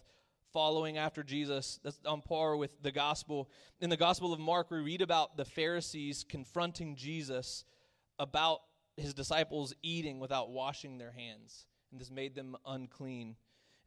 following 0.54 1.00
after 1.00 1.24
Jesus. 1.24 1.80
That's 1.84 2.00
on 2.06 2.22
par 2.22 2.56
with 2.56 2.72
the 2.84 2.92
gospel. 2.92 3.50
In 3.82 3.90
the 3.90 3.98
Gospel 3.98 4.32
of 4.32 4.40
Mark, 4.40 4.70
we 4.70 4.78
read 4.78 5.02
about 5.02 5.36
the 5.36 5.46
Pharisees 5.46 6.24
confronting 6.24 6.96
Jesus 6.96 7.66
about 8.20 8.62
his 8.96 9.16
disciples 9.16 9.74
eating 9.82 10.20
without 10.20 10.52
washing 10.52 11.00
their 11.00 11.12
hands, 11.12 11.66
and 11.92 12.00
this 12.00 12.12
made 12.12 12.36
them 12.36 12.56
unclean. 12.66 13.36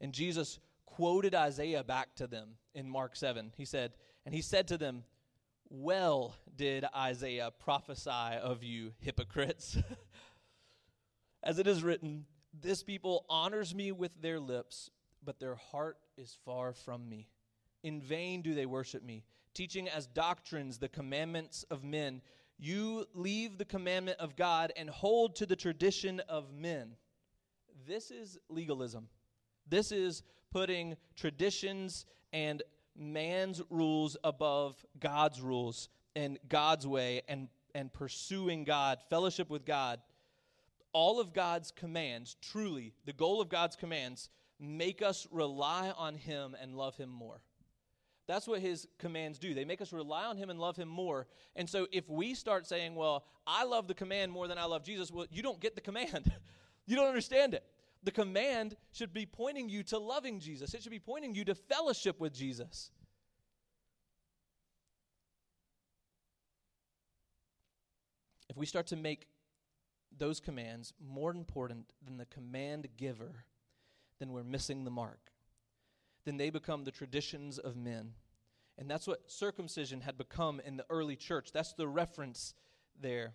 And 0.01 0.13
Jesus 0.13 0.59
quoted 0.85 1.33
Isaiah 1.33 1.83
back 1.83 2.13
to 2.15 2.27
them 2.27 2.49
in 2.75 2.89
Mark 2.89 3.15
7. 3.15 3.53
He 3.55 3.65
said, 3.65 3.93
And 4.25 4.35
he 4.35 4.41
said 4.41 4.67
to 4.67 4.77
them, 4.77 5.05
Well 5.69 6.35
did 6.53 6.85
Isaiah 6.93 7.51
prophesy 7.57 8.37
of 8.41 8.63
you, 8.63 8.91
hypocrites. 8.99 9.77
As 11.43 11.59
it 11.59 11.67
is 11.67 11.81
written, 11.81 12.25
This 12.53 12.83
people 12.83 13.25
honors 13.29 13.73
me 13.73 13.93
with 13.93 14.21
their 14.21 14.39
lips 14.39 14.89
but 15.23 15.39
their 15.39 15.55
heart 15.55 15.97
is 16.17 16.37
far 16.45 16.73
from 16.73 17.07
me. 17.07 17.27
In 17.83 18.01
vain 18.01 18.41
do 18.41 18.53
they 18.53 18.65
worship 18.65 19.03
me, 19.03 19.23
teaching 19.53 19.87
as 19.87 20.07
doctrines 20.07 20.77
the 20.77 20.89
commandments 20.89 21.65
of 21.69 21.83
men. 21.83 22.21
You 22.57 23.05
leave 23.13 23.57
the 23.57 23.65
commandment 23.65 24.19
of 24.19 24.35
God 24.35 24.73
and 24.75 24.89
hold 24.89 25.35
to 25.37 25.45
the 25.45 25.55
tradition 25.55 26.21
of 26.27 26.53
men. 26.53 26.95
This 27.87 28.11
is 28.11 28.39
legalism. 28.49 29.07
This 29.69 29.91
is 29.91 30.23
putting 30.51 30.97
traditions 31.15 32.05
and 32.33 32.63
man's 32.95 33.61
rules 33.69 34.17
above 34.23 34.83
God's 34.99 35.39
rules 35.41 35.89
and 36.15 36.39
God's 36.49 36.87
way 36.87 37.21
and, 37.27 37.47
and 37.75 37.93
pursuing 37.93 38.63
God, 38.63 38.99
fellowship 39.09 39.49
with 39.49 39.65
God. 39.65 39.99
All 40.93 41.19
of 41.19 41.33
God's 41.33 41.71
commands, 41.71 42.35
truly, 42.41 42.93
the 43.05 43.13
goal 43.13 43.39
of 43.39 43.49
God's 43.49 43.75
commands 43.75 44.29
make 44.59 45.01
us 45.01 45.27
rely 45.31 45.91
on 45.97 46.15
Him 46.15 46.55
and 46.59 46.75
love 46.75 46.95
Him 46.97 47.09
more. 47.09 47.41
That's 48.27 48.47
what 48.47 48.59
His 48.59 48.87
commands 48.99 49.39
do. 49.39 49.53
They 49.53 49.65
make 49.65 49.81
us 49.81 49.93
rely 49.93 50.25
on 50.25 50.37
Him 50.37 50.49
and 50.49 50.59
love 50.59 50.75
Him 50.75 50.89
more. 50.89 51.27
And 51.55 51.69
so 51.69 51.87
if 51.91 52.09
we 52.09 52.33
start 52.33 52.67
saying, 52.67 52.95
well, 52.95 53.25
I 53.45 53.63
love 53.63 53.87
the 53.87 53.93
command 53.93 54.31
more 54.31 54.47
than 54.47 54.57
I 54.57 54.65
love 54.65 54.83
Jesus, 54.83 55.11
well, 55.11 55.25
you 55.31 55.41
don't 55.41 55.59
get 55.59 55.75
the 55.75 55.81
command. 55.81 56.31
you 56.85 56.95
don't 56.95 57.07
understand 57.07 57.53
it. 57.53 57.63
The 58.03 58.11
command 58.11 58.75
should 58.91 59.13
be 59.13 59.25
pointing 59.25 59.69
you 59.69 59.83
to 59.83 59.97
loving 59.97 60.39
Jesus, 60.39 60.73
it 60.73 60.83
should 60.83 60.91
be 60.91 60.99
pointing 60.99 61.33
you 61.33 61.45
to 61.45 61.55
fellowship 61.55 62.19
with 62.19 62.33
Jesus. 62.33 62.91
If 68.49 68.55
we 68.55 68.65
start 68.65 68.87
to 68.87 68.95
make 68.95 69.27
those 70.17 70.39
commands 70.39 70.93
more 71.05 71.31
important 71.31 71.91
than 72.03 72.17
the 72.17 72.25
command 72.25 72.87
giver, 72.97 73.45
then 74.19 74.31
we're 74.31 74.43
missing 74.43 74.83
the 74.83 74.91
mark. 74.91 75.31
Then 76.25 76.37
they 76.37 76.49
become 76.49 76.83
the 76.83 76.91
traditions 76.91 77.57
of 77.57 77.75
men. 77.75 78.13
And 78.77 78.89
that's 78.89 79.07
what 79.07 79.31
circumcision 79.31 80.01
had 80.01 80.17
become 80.17 80.59
in 80.59 80.77
the 80.77 80.85
early 80.89 81.15
church. 81.15 81.51
That's 81.51 81.73
the 81.73 81.87
reference 81.87 82.53
there. 82.99 83.33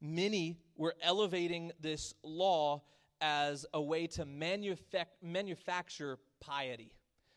Many 0.00 0.58
were 0.76 0.94
elevating 1.02 1.72
this 1.80 2.14
law 2.22 2.82
as 3.20 3.64
a 3.72 3.80
way 3.80 4.06
to 4.08 4.26
manufac- 4.26 5.06
manufacture 5.22 6.18
piety. 6.40 6.92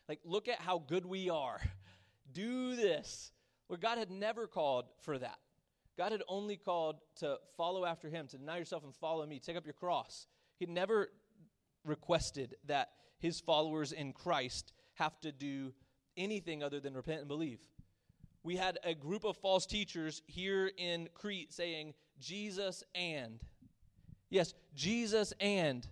Like, 0.08 0.20
look 0.24 0.48
at 0.48 0.60
how 0.60 0.78
good 0.78 1.06
we 1.06 1.30
are. 1.30 1.60
Do 2.32 2.76
this. 2.76 3.32
Where 3.68 3.78
God 3.78 3.98
had 3.98 4.10
never 4.10 4.46
called 4.46 4.86
for 5.02 5.18
that. 5.18 5.38
God 5.96 6.12
had 6.12 6.22
only 6.28 6.56
called 6.56 6.96
to 7.20 7.38
follow 7.56 7.84
after 7.84 8.08
Him, 8.08 8.26
to 8.28 8.36
deny 8.36 8.58
yourself 8.58 8.84
and 8.84 8.94
follow 8.94 9.24
me, 9.26 9.38
take 9.38 9.56
up 9.56 9.64
your 9.64 9.72
cross. 9.72 10.26
He'd 10.58 10.68
never 10.68 11.08
requested 11.86 12.56
that 12.66 12.90
his 13.18 13.40
followers 13.40 13.92
in 13.92 14.12
Christ 14.12 14.72
have 14.94 15.18
to 15.20 15.32
do 15.32 15.72
anything 16.16 16.62
other 16.62 16.80
than 16.80 16.94
repent 16.94 17.20
and 17.20 17.28
believe. 17.28 17.60
We 18.42 18.56
had 18.56 18.78
a 18.84 18.94
group 18.94 19.24
of 19.24 19.36
false 19.36 19.66
teachers 19.66 20.22
here 20.26 20.70
in 20.76 21.08
Crete 21.14 21.52
saying, 21.52 21.94
Jesus 22.20 22.84
and. 22.94 23.40
Yes, 24.30 24.54
Jesus 24.74 25.32
and. 25.40 25.86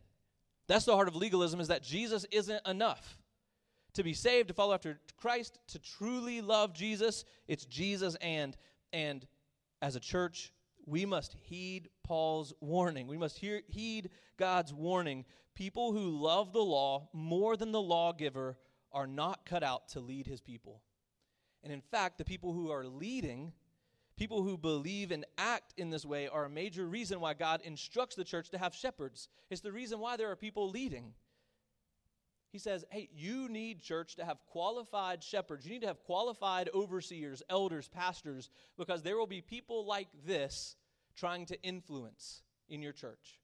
That's 0.66 0.84
the 0.84 0.94
heart 0.94 1.08
of 1.08 1.16
legalism 1.16 1.60
is 1.60 1.68
that 1.68 1.82
Jesus 1.82 2.24
isn't 2.30 2.66
enough. 2.66 3.18
To 3.94 4.02
be 4.02 4.14
saved, 4.14 4.48
to 4.48 4.54
follow 4.54 4.74
after 4.74 4.98
Christ, 5.16 5.58
to 5.68 5.78
truly 5.78 6.40
love 6.40 6.72
Jesus, 6.72 7.24
it's 7.48 7.64
Jesus 7.64 8.16
and. 8.16 8.56
And 8.92 9.26
as 9.82 9.96
a 9.96 10.00
church, 10.00 10.52
we 10.86 11.06
must 11.06 11.36
heed 11.42 11.88
Paul's 12.02 12.52
warning. 12.60 13.06
We 13.06 13.18
must 13.18 13.38
hear, 13.38 13.62
heed 13.68 14.10
God's 14.36 14.72
warning 14.72 15.24
people 15.54 15.92
who 15.92 16.22
love 16.22 16.52
the 16.52 16.64
law 16.64 17.08
more 17.12 17.56
than 17.56 17.72
the 17.72 17.80
lawgiver 17.80 18.56
are 18.92 19.06
not 19.06 19.46
cut 19.46 19.62
out 19.62 19.88
to 19.88 20.00
lead 20.00 20.26
his 20.26 20.40
people. 20.40 20.82
And 21.62 21.72
in 21.72 21.80
fact, 21.80 22.18
the 22.18 22.24
people 22.24 22.52
who 22.52 22.70
are 22.70 22.84
leading, 22.84 23.52
people 24.16 24.42
who 24.42 24.58
believe 24.58 25.10
and 25.10 25.24
act 25.38 25.74
in 25.76 25.90
this 25.90 26.04
way, 26.04 26.28
are 26.28 26.44
a 26.44 26.50
major 26.50 26.86
reason 26.86 27.20
why 27.20 27.34
God 27.34 27.60
instructs 27.64 28.16
the 28.16 28.24
church 28.24 28.50
to 28.50 28.58
have 28.58 28.74
shepherds. 28.74 29.28
It's 29.50 29.62
the 29.62 29.72
reason 29.72 29.98
why 29.98 30.16
there 30.16 30.30
are 30.30 30.36
people 30.36 30.70
leading. 30.70 31.14
He 32.52 32.58
says, 32.58 32.84
hey, 32.90 33.08
you 33.12 33.48
need 33.48 33.82
church 33.82 34.14
to 34.16 34.24
have 34.24 34.38
qualified 34.46 35.24
shepherds. 35.24 35.66
You 35.66 35.72
need 35.72 35.80
to 35.80 35.88
have 35.88 36.04
qualified 36.04 36.70
overseers, 36.72 37.42
elders, 37.50 37.88
pastors, 37.88 38.48
because 38.78 39.02
there 39.02 39.16
will 39.16 39.26
be 39.26 39.40
people 39.40 39.84
like 39.84 40.06
this 40.24 40.76
trying 41.16 41.46
to 41.46 41.60
influence 41.62 42.42
in 42.68 42.80
your 42.80 42.92
church. 42.92 43.40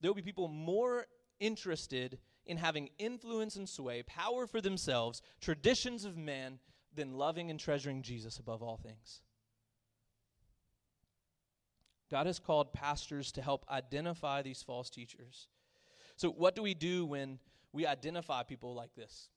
There 0.00 0.08
will 0.08 0.14
be 0.14 0.22
people 0.22 0.46
more 0.46 1.06
interested 1.40 2.18
in 2.46 2.56
having 2.56 2.90
influence 2.98 3.56
and 3.56 3.68
sway, 3.68 4.02
power 4.02 4.46
for 4.46 4.60
themselves, 4.60 5.22
traditions 5.40 6.04
of 6.04 6.16
men, 6.16 6.58
than 6.94 7.14
loving 7.14 7.50
and 7.50 7.60
treasuring 7.60 8.02
Jesus 8.02 8.38
above 8.38 8.62
all 8.62 8.76
things. 8.76 9.20
God 12.10 12.26
has 12.26 12.38
called 12.38 12.72
pastors 12.72 13.30
to 13.32 13.42
help 13.42 13.64
identify 13.70 14.42
these 14.42 14.62
false 14.62 14.90
teachers. 14.90 15.46
So, 16.16 16.30
what 16.30 16.56
do 16.56 16.62
we 16.62 16.74
do 16.74 17.06
when 17.06 17.38
we 17.72 17.86
identify 17.86 18.42
people 18.42 18.74
like 18.74 18.94
this? 18.96 19.28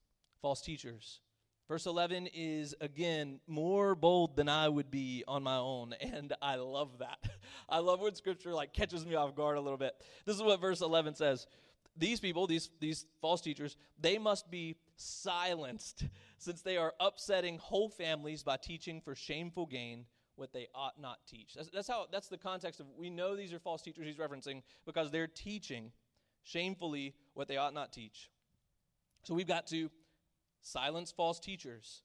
False 0.41 0.61
teachers. 0.61 1.19
Verse 1.67 1.85
11 1.85 2.27
is 2.33 2.75
again 2.81 3.39
more 3.47 3.95
bold 3.95 4.35
than 4.35 4.49
I 4.49 4.67
would 4.67 4.91
be 4.91 5.23
on 5.27 5.43
my 5.43 5.57
own, 5.57 5.93
and 6.01 6.33
I 6.41 6.55
love 6.55 6.99
that. 6.99 7.19
I 7.69 7.79
love 7.79 8.01
when 8.01 8.15
scripture 8.15 8.53
like 8.53 8.73
catches 8.73 9.05
me 9.05 9.15
off 9.15 9.35
guard 9.35 9.57
a 9.57 9.61
little 9.61 9.77
bit. 9.77 9.93
This 10.25 10.35
is 10.35 10.41
what 10.41 10.59
verse 10.59 10.81
11 10.81 11.15
says. 11.15 11.47
These 11.95 12.19
people, 12.19 12.47
these 12.47 12.69
these 12.79 13.05
false 13.21 13.41
teachers, 13.41 13.77
they 13.99 14.17
must 14.17 14.49
be 14.49 14.77
silenced 14.95 16.05
since 16.37 16.61
they 16.61 16.77
are 16.77 16.93
upsetting 16.99 17.57
whole 17.59 17.89
families 17.89 18.43
by 18.43 18.57
teaching 18.57 19.01
for 19.01 19.15
shameful 19.15 19.65
gain 19.65 20.05
what 20.35 20.51
they 20.51 20.67
ought 20.73 20.99
not 20.99 21.19
teach. 21.27 21.53
That's, 21.53 21.69
that's 21.69 21.87
how 21.87 22.07
that's 22.11 22.27
the 22.27 22.37
context 22.37 22.79
of 22.79 22.87
we 22.97 23.09
know 23.09 23.35
these 23.35 23.53
are 23.53 23.59
false 23.59 23.81
teachers 23.81 24.07
he's 24.07 24.17
referencing 24.17 24.63
because 24.85 25.11
they're 25.11 25.27
teaching 25.27 25.91
shamefully 26.43 27.13
what 27.33 27.47
they 27.47 27.57
ought 27.57 27.73
not 27.73 27.93
teach. 27.93 28.29
So 29.23 29.33
we've 29.33 29.47
got 29.47 29.67
to 29.67 29.89
silence 30.61 31.11
false 31.11 31.39
teachers. 31.39 32.01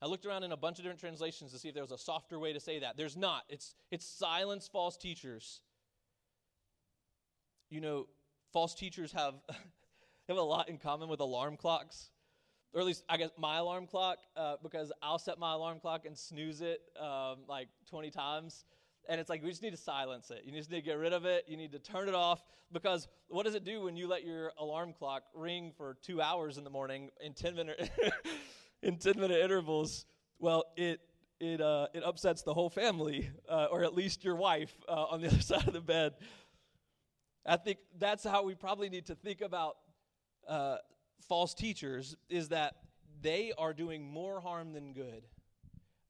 I 0.00 0.06
looked 0.06 0.26
around 0.26 0.42
in 0.42 0.50
a 0.50 0.56
bunch 0.56 0.78
of 0.78 0.84
different 0.84 1.00
translations 1.00 1.52
to 1.52 1.58
see 1.58 1.68
if 1.68 1.74
there 1.74 1.82
was 1.82 1.92
a 1.92 1.98
softer 1.98 2.38
way 2.38 2.52
to 2.52 2.60
say 2.60 2.80
that. 2.80 2.96
There's 2.96 3.16
not. 3.16 3.44
It's, 3.48 3.76
it's 3.92 4.04
silence 4.04 4.68
false 4.68 4.96
teachers. 4.96 5.60
You 7.70 7.80
know, 7.80 8.06
false 8.52 8.74
teachers 8.74 9.12
have, 9.12 9.34
have 10.28 10.36
a 10.36 10.42
lot 10.42 10.68
in 10.68 10.78
common 10.78 11.08
with 11.08 11.20
alarm 11.20 11.56
clocks. 11.56 12.10
Or 12.74 12.80
at 12.80 12.86
least, 12.86 13.04
I 13.08 13.18
guess, 13.18 13.30
my 13.36 13.58
alarm 13.58 13.86
clock, 13.86 14.18
uh, 14.34 14.56
because 14.62 14.92
I'll 15.02 15.18
set 15.18 15.38
my 15.38 15.52
alarm 15.52 15.78
clock 15.78 16.06
and 16.06 16.16
snooze 16.16 16.62
it 16.62 16.80
um, 16.98 17.40
like 17.46 17.68
20 17.90 18.10
times. 18.10 18.64
And 19.08 19.20
it's 19.20 19.28
like, 19.28 19.42
we 19.42 19.50
just 19.50 19.62
need 19.62 19.72
to 19.72 19.76
silence 19.76 20.30
it. 20.30 20.42
You 20.46 20.52
just 20.52 20.70
need 20.70 20.76
to 20.76 20.82
get 20.82 20.96
rid 20.96 21.12
of 21.12 21.26
it. 21.26 21.44
You 21.48 21.58
need 21.58 21.72
to 21.72 21.78
turn 21.78 22.08
it 22.08 22.14
off. 22.14 22.42
Because 22.72 23.08
what 23.28 23.44
does 23.44 23.54
it 23.54 23.64
do 23.64 23.82
when 23.82 23.96
you 23.96 24.08
let 24.08 24.24
your 24.24 24.52
alarm 24.58 24.94
clock 24.94 25.24
ring 25.34 25.72
for 25.76 25.98
two 26.02 26.22
hours 26.22 26.56
in 26.56 26.64
the 26.64 26.70
morning 26.70 27.10
in 27.22 27.34
10 27.34 27.54
minute, 27.54 27.90
in 28.82 28.96
10 28.96 29.20
minute 29.20 29.42
intervals? 29.42 30.06
Well, 30.38 30.64
it, 30.76 31.00
it, 31.40 31.60
uh, 31.60 31.88
it 31.92 32.02
upsets 32.04 32.42
the 32.42 32.54
whole 32.54 32.70
family, 32.70 33.28
uh, 33.50 33.66
or 33.70 33.84
at 33.84 33.94
least 33.94 34.24
your 34.24 34.36
wife 34.36 34.72
uh, 34.88 34.92
on 35.10 35.20
the 35.20 35.26
other 35.28 35.40
side 35.42 35.66
of 35.66 35.74
the 35.74 35.80
bed. 35.80 36.14
I 37.44 37.56
think 37.56 37.78
that's 37.98 38.24
how 38.24 38.44
we 38.44 38.54
probably 38.54 38.88
need 38.88 39.06
to 39.06 39.14
think 39.14 39.40
about 39.40 39.76
uh, 40.46 40.76
false 41.28 41.54
teachers 41.54 42.16
is 42.28 42.48
that 42.48 42.74
they 43.20 43.52
are 43.58 43.72
doing 43.72 44.04
more 44.04 44.40
harm 44.40 44.72
than 44.72 44.92
good. 44.92 45.24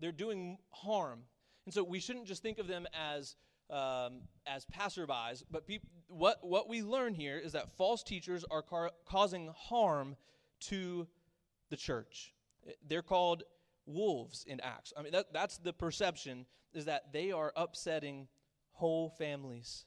They're 0.01 0.13
doing 0.13 0.59
harm 0.71 1.25
and 1.65 1.75
so 1.75 1.83
we 1.85 2.01
shouldn't 2.01 2.27
just 2.27 2.43
think 2.43 2.59
of 2.59 2.67
them 2.67 2.87
as, 2.93 3.37
um, 3.71 4.23
as 4.47 4.67
passerbys, 4.67 5.45
but 5.51 5.67
pe- 5.67 5.79
what, 6.09 6.39
what 6.43 6.69
we 6.69 6.83
learn 6.83 7.15
here 7.15 7.39
is 7.39 7.53
that 7.53 7.77
false 7.77 8.03
teachers 8.03 8.45
are 8.51 8.65
causing 9.07 9.53
harm 9.57 10.17
to 10.61 11.07
the 11.71 11.77
church. 11.77 12.35
They're 12.87 13.03
called 13.03 13.45
wolves 13.87 14.45
in 14.47 14.61
Acts. 14.61 14.93
I 14.97 15.03
mean, 15.03 15.13
that, 15.13 15.33
that's 15.33 15.59
the 15.59 15.73
perception, 15.73 16.47
is 16.73 16.85
that 16.87 17.13
they 17.13 17.33
are 17.33 17.53
upsetting 17.57 18.29
whole 18.73 19.11
families. 19.11 19.85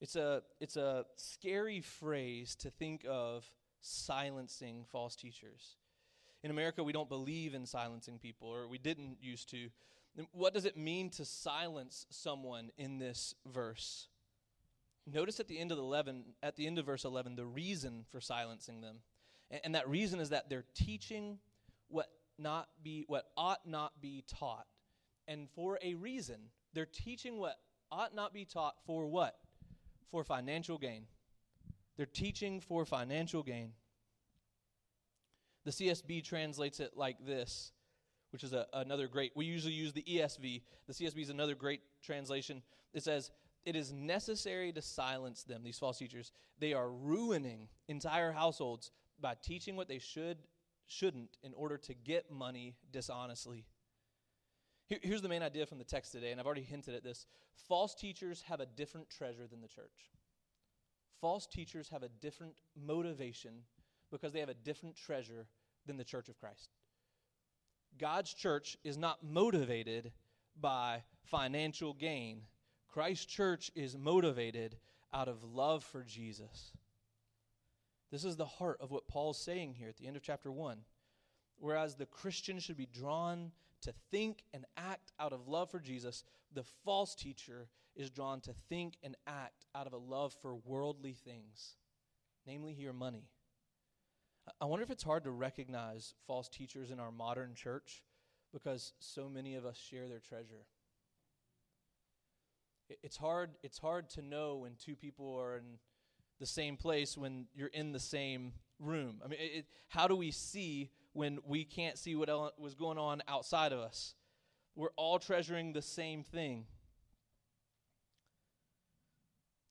It's 0.00 0.16
a, 0.16 0.42
it's 0.60 0.76
a 0.76 1.04
scary 1.16 1.80
phrase 1.80 2.54
to 2.56 2.70
think 2.70 3.06
of 3.08 3.50
silencing 3.80 4.84
false 4.90 5.16
teachers. 5.16 5.76
In 6.42 6.50
America, 6.50 6.84
we 6.84 6.92
don't 6.92 7.08
believe 7.08 7.54
in 7.54 7.66
silencing 7.66 8.18
people, 8.18 8.48
or 8.48 8.68
we 8.68 8.78
didn't 8.78 9.18
used 9.20 9.50
to. 9.50 9.68
What 10.32 10.54
does 10.54 10.64
it 10.64 10.76
mean 10.76 11.10
to 11.10 11.24
silence 11.24 12.06
someone 12.10 12.70
in 12.76 12.98
this 12.98 13.34
verse? 13.46 14.08
Notice 15.06 15.40
at 15.40 15.48
the 15.48 15.58
end 15.58 15.72
of 15.72 15.78
11, 15.78 16.24
at 16.42 16.56
the 16.56 16.66
end 16.66 16.78
of 16.78 16.86
verse 16.86 17.04
11, 17.04 17.36
the 17.36 17.46
reason 17.46 18.04
for 18.10 18.20
silencing 18.20 18.80
them. 18.80 18.96
And, 19.50 19.60
and 19.64 19.74
that 19.74 19.88
reason 19.88 20.20
is 20.20 20.30
that 20.30 20.50
they're 20.50 20.64
teaching 20.74 21.38
what 21.88 22.08
not 22.38 22.68
be 22.82 23.04
what 23.08 23.26
ought 23.36 23.66
not 23.66 24.00
be 24.00 24.24
taught. 24.26 24.66
And 25.28 25.48
for 25.54 25.78
a 25.82 25.94
reason. 25.94 26.36
They're 26.72 26.86
teaching 26.86 27.38
what 27.38 27.56
ought 27.90 28.14
not 28.14 28.34
be 28.34 28.44
taught 28.44 28.74
for 28.84 29.06
what? 29.06 29.36
For 30.10 30.24
financial 30.24 30.78
gain. 30.78 31.06
They're 31.96 32.06
teaching 32.06 32.60
for 32.60 32.84
financial 32.84 33.42
gain. 33.42 33.72
The 35.64 35.70
CSB 35.72 36.22
translates 36.24 36.78
it 36.78 36.92
like 36.96 37.16
this, 37.26 37.72
which 38.30 38.44
is 38.44 38.52
a, 38.52 38.66
another 38.72 39.08
great. 39.08 39.32
We 39.34 39.46
usually 39.46 39.72
use 39.72 39.92
the 39.92 40.04
ESV. 40.04 40.62
The 40.86 40.92
CSB 40.92 41.22
is 41.22 41.30
another 41.30 41.54
great 41.54 41.80
translation. 42.02 42.62
It 42.94 43.02
says, 43.02 43.32
It 43.64 43.74
is 43.74 43.92
necessary 43.92 44.72
to 44.72 44.82
silence 44.82 45.42
them, 45.42 45.64
these 45.64 45.78
false 45.78 45.98
teachers. 45.98 46.30
They 46.58 46.72
are 46.72 46.88
ruining 46.88 47.68
entire 47.88 48.32
households 48.32 48.92
by 49.20 49.34
teaching 49.42 49.74
what 49.74 49.88
they 49.88 49.98
should, 49.98 50.38
shouldn't, 50.86 51.38
in 51.42 51.52
order 51.54 51.78
to 51.78 51.94
get 51.94 52.30
money 52.30 52.76
dishonestly. 52.92 53.64
Here, 54.86 54.98
here's 55.02 55.22
the 55.22 55.28
main 55.28 55.42
idea 55.42 55.66
from 55.66 55.78
the 55.78 55.84
text 55.84 56.12
today, 56.12 56.30
and 56.30 56.40
I've 56.40 56.46
already 56.46 56.62
hinted 56.62 56.94
at 56.94 57.02
this. 57.02 57.26
False 57.68 57.94
teachers 57.94 58.42
have 58.48 58.60
a 58.60 58.66
different 58.66 59.10
treasure 59.10 59.46
than 59.46 59.60
the 59.60 59.68
church. 59.68 60.10
False 61.20 61.46
teachers 61.46 61.88
have 61.88 62.02
a 62.02 62.08
different 62.08 62.54
motivation 62.76 63.62
because 64.10 64.32
they 64.32 64.40
have 64.40 64.48
a 64.48 64.54
different 64.54 64.96
treasure 64.96 65.48
than 65.86 65.96
the 65.96 66.04
church 66.04 66.28
of 66.28 66.38
Christ. 66.38 66.70
God's 67.98 68.32
church 68.32 68.76
is 68.84 68.98
not 68.98 69.24
motivated 69.24 70.12
by 70.60 71.02
financial 71.24 71.94
gain. 71.94 72.42
Christ's 72.88 73.26
church 73.26 73.70
is 73.74 73.96
motivated 73.96 74.76
out 75.12 75.28
of 75.28 75.42
love 75.42 75.82
for 75.82 76.04
Jesus. 76.04 76.72
This 78.12 78.24
is 78.24 78.36
the 78.36 78.44
heart 78.44 78.78
of 78.80 78.90
what 78.90 79.08
Paul's 79.08 79.42
saying 79.42 79.74
here 79.74 79.88
at 79.88 79.96
the 79.96 80.06
end 80.06 80.16
of 80.16 80.22
chapter 80.22 80.52
1. 80.52 80.78
Whereas 81.58 81.94
the 81.94 82.06
Christian 82.06 82.58
should 82.58 82.76
be 82.76 82.86
drawn 82.86 83.50
to 83.82 83.92
think 84.10 84.42
and 84.52 84.64
act 84.76 85.12
out 85.20 85.32
of 85.32 85.48
love 85.48 85.70
for 85.70 85.80
Jesus, 85.80 86.24
the 86.52 86.64
false 86.84 87.14
teacher 87.14 87.68
is 87.94 88.10
drawn 88.10 88.40
to 88.42 88.52
think 88.68 88.96
and 89.02 89.16
act 89.26 89.66
out 89.74 89.86
of 89.86 89.92
a 89.92 89.98
love 89.98 90.34
for 90.40 90.54
worldly 90.54 91.14
things, 91.14 91.76
namely 92.46 92.72
here 92.72 92.92
money. 92.92 93.28
I 94.60 94.66
wonder 94.66 94.82
if 94.82 94.90
it's 94.90 95.02
hard 95.02 95.24
to 95.24 95.30
recognize 95.30 96.14
false 96.26 96.48
teachers 96.48 96.90
in 96.90 97.00
our 97.00 97.10
modern 97.10 97.54
church 97.54 98.02
because 98.52 98.92
so 99.00 99.28
many 99.28 99.54
of 99.54 99.66
us 99.66 99.76
share 99.76 100.08
their 100.08 100.20
treasure. 100.20 100.66
It's 103.02 103.16
hard, 103.16 103.50
it's 103.62 103.78
hard 103.78 104.08
to 104.10 104.22
know 104.22 104.56
when 104.56 104.76
two 104.78 104.94
people 104.94 105.36
are 105.36 105.56
in 105.56 105.78
the 106.38 106.46
same 106.46 106.76
place 106.76 107.16
when 107.16 107.46
you're 107.54 107.68
in 107.68 107.92
the 107.92 108.00
same 108.00 108.52
room. 108.78 109.20
I 109.24 109.28
mean, 109.28 109.38
it, 109.40 109.66
how 109.88 110.06
do 110.06 110.14
we 110.14 110.30
see 110.30 110.90
when 111.16 111.38
we 111.46 111.64
can't 111.64 111.96
see 111.98 112.14
what 112.14 112.28
was 112.60 112.74
going 112.74 112.98
on 112.98 113.22
outside 113.26 113.72
of 113.72 113.78
us? 113.78 114.14
We're 114.74 114.90
all 114.96 115.18
treasuring 115.18 115.72
the 115.72 115.82
same 115.82 116.22
thing. 116.22 116.66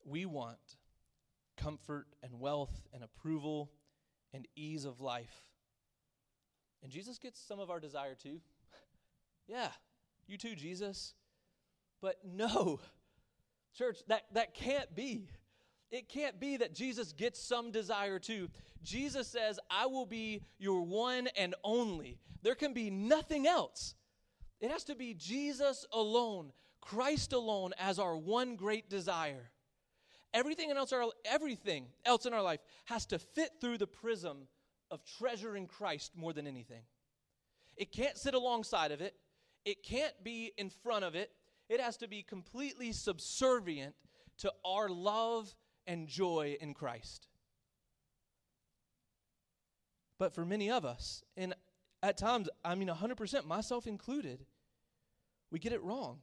We 0.04 0.26
want 0.26 0.58
comfort 1.58 2.08
and 2.24 2.40
wealth 2.40 2.88
and 2.94 3.04
approval 3.04 3.72
and 4.34 4.48
ease 4.56 4.86
of 4.86 5.00
life. 5.02 5.46
And 6.82 6.92
Jesus 6.92 7.20
gets 7.20 7.40
some 7.40 7.60
of 7.60 7.70
our 7.70 7.80
desire 7.80 8.16
too. 8.16 8.42
yeah, 9.48 9.70
you 10.28 10.38
too, 10.38 10.56
Jesus. 10.56 11.14
But 12.02 12.18
no, 12.24 12.80
church, 13.78 14.00
that, 14.08 14.24
that 14.34 14.56
can't 14.56 14.94
be. 14.96 15.30
It 15.96 16.10
can't 16.10 16.42
be 16.42 16.58
that 16.58 16.76
Jesus 16.76 17.14
gets 17.14 17.40
some 17.40 17.72
desire 17.72 18.20
too. 18.20 18.50
Jesus 18.84 19.30
says, 19.30 19.62
I 19.72 19.86
will 19.86 20.06
be 20.06 20.42
your 20.60 20.82
one 20.82 21.30
and 21.38 21.56
only. 21.64 22.20
There 22.42 22.54
can 22.54 22.74
be 22.74 22.90
nothing 22.90 23.48
else. 23.48 23.96
It 24.60 24.72
has 24.72 24.84
to 24.86 24.96
be 24.96 25.14
Jesus 25.14 25.86
alone, 25.94 26.52
Christ 26.82 27.32
alone, 27.32 27.72
as 27.80 27.98
our 27.98 28.18
one 28.18 28.58
great 28.58 28.90
desire. 28.90 29.50
Everything 30.34 30.70
else, 30.70 30.92
everything 31.24 31.86
else 32.04 32.26
in 32.26 32.34
our 32.34 32.44
life 32.44 32.60
has 32.84 33.06
to 33.06 33.18
fit 33.18 33.52
through 33.62 33.78
the 33.78 33.88
prism 33.88 34.50
of 34.92 35.00
treasuring 35.18 35.66
Christ 35.66 36.12
more 36.14 36.34
than 36.34 36.46
anything. 36.46 36.82
It 37.78 37.94
can't 37.94 38.18
sit 38.18 38.34
alongside 38.34 38.92
of 38.92 39.00
it, 39.00 39.16
it 39.64 39.82
can't 39.82 40.14
be 40.26 40.52
in 40.58 40.70
front 40.70 41.06
of 41.06 41.16
it. 41.16 41.32
It 41.70 41.80
has 41.80 41.96
to 41.98 42.10
be 42.10 42.22
completely 42.22 42.92
subservient 42.92 43.96
to 44.40 44.52
our 44.66 44.90
love 44.90 45.56
and 45.88 46.08
joy 46.08 46.58
in 46.60 46.74
Christ. 46.74 47.28
But 50.18 50.34
for 50.34 50.46
many 50.46 50.72
of 50.72 50.86
us, 50.86 51.24
and 51.36 51.54
at 52.02 52.18
times, 52.18 52.50
I 52.64 52.76
mean 52.76 52.88
100%, 52.88 53.46
myself 53.46 53.88
included, 53.88 54.46
we 55.52 55.60
get 55.60 55.74
it 55.74 55.84
wrong. 55.84 56.20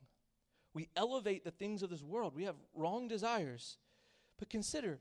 We 0.75 0.89
elevate 0.97 1.45
the 1.45 1.51
things 1.51 1.83
of 1.83 1.91
this 1.91 2.03
world. 2.03 2.35
We 2.35 2.45
have 2.45 2.57
wrong 2.75 3.09
desires. 3.09 3.77
But 4.39 4.49
consider, 4.49 5.01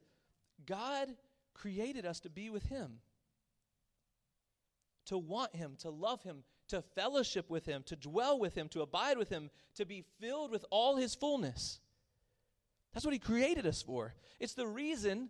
God 0.66 1.10
created 1.54 2.06
us 2.06 2.20
to 2.22 2.30
be 2.30 2.50
with 2.50 2.64
Him, 2.64 3.00
to 5.06 5.18
want 5.18 5.56
Him, 5.56 5.76
to 5.80 5.90
love 5.90 6.24
Him, 6.24 6.44
to 6.68 6.82
fellowship 6.82 7.50
with 7.50 7.66
Him, 7.66 7.84
to 7.84 7.96
dwell 7.96 8.40
with 8.40 8.56
Him, 8.56 8.68
to 8.70 8.82
abide 8.82 9.18
with 9.18 9.30
Him, 9.30 9.50
to 9.76 9.86
be 9.86 10.04
filled 10.20 10.52
with 10.52 10.66
all 10.70 10.98
His 10.98 11.16
fullness. 11.16 11.80
That's 12.94 13.06
what 13.06 13.14
He 13.14 13.20
created 13.20 13.66
us 13.66 13.82
for. 13.82 14.14
It's 14.40 14.54
the 14.54 14.68
reason, 14.68 15.30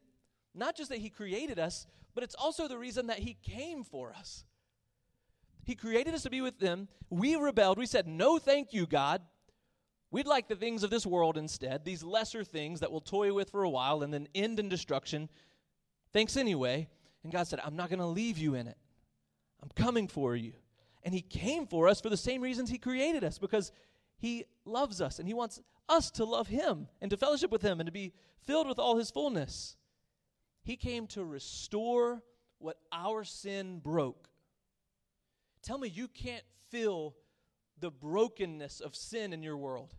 not 0.53 0.75
just 0.75 0.89
that 0.89 0.99
He 0.99 1.09
created 1.09 1.59
us, 1.59 1.87
but 2.13 2.23
it's 2.23 2.35
also 2.35 2.67
the 2.67 2.77
reason 2.77 3.07
that 3.07 3.19
He 3.19 3.37
came 3.41 3.83
for 3.83 4.13
us. 4.13 4.43
He 5.63 5.75
created 5.75 6.13
us 6.13 6.23
to 6.23 6.29
be 6.29 6.41
with 6.41 6.59
them. 6.59 6.87
We 7.09 7.35
rebelled. 7.35 7.77
We 7.77 7.85
said, 7.85 8.07
No, 8.07 8.39
thank 8.39 8.73
you, 8.73 8.87
God. 8.87 9.21
We'd 10.09 10.27
like 10.27 10.49
the 10.49 10.55
things 10.55 10.83
of 10.83 10.89
this 10.89 11.05
world 11.05 11.37
instead, 11.37 11.85
these 11.85 12.03
lesser 12.03 12.43
things 12.43 12.81
that 12.81 12.91
we'll 12.91 12.99
toy 12.99 13.33
with 13.33 13.49
for 13.49 13.63
a 13.63 13.69
while 13.69 14.03
and 14.03 14.13
then 14.13 14.27
end 14.35 14.59
in 14.59 14.67
destruction. 14.67 15.29
Thanks 16.11 16.35
anyway. 16.35 16.89
And 17.23 17.31
God 17.31 17.47
said, 17.47 17.61
I'm 17.63 17.77
not 17.77 17.89
going 17.89 17.99
to 17.99 18.05
leave 18.05 18.37
you 18.37 18.55
in 18.55 18.67
it. 18.67 18.77
I'm 19.63 19.69
coming 19.75 20.07
for 20.07 20.35
you. 20.35 20.53
And 21.03 21.13
He 21.13 21.21
came 21.21 21.65
for 21.65 21.87
us 21.87 22.01
for 22.01 22.09
the 22.09 22.17
same 22.17 22.41
reasons 22.41 22.69
He 22.69 22.77
created 22.77 23.23
us, 23.23 23.37
because 23.37 23.71
He 24.17 24.45
loves 24.65 24.99
us 24.99 25.19
and 25.19 25.27
He 25.27 25.33
wants 25.33 25.61
us 25.91 26.09
to 26.11 26.25
love 26.25 26.47
Him 26.47 26.87
and 27.01 27.11
to 27.11 27.17
fellowship 27.17 27.51
with 27.51 27.61
Him 27.61 27.79
and 27.79 27.87
to 27.87 27.91
be 27.91 28.13
filled 28.41 28.67
with 28.67 28.79
all 28.79 28.97
His 28.97 29.11
fullness. 29.11 29.75
He 30.63 30.75
came 30.75 31.07
to 31.07 31.23
restore 31.23 32.23
what 32.59 32.77
our 32.91 33.23
sin 33.23 33.79
broke. 33.79 34.29
Tell 35.61 35.77
me 35.77 35.87
you 35.87 36.07
can't 36.07 36.43
feel 36.69 37.15
the 37.79 37.91
brokenness 37.91 38.79
of 38.79 38.95
sin 38.95 39.33
in 39.33 39.43
your 39.43 39.57
world. 39.57 39.95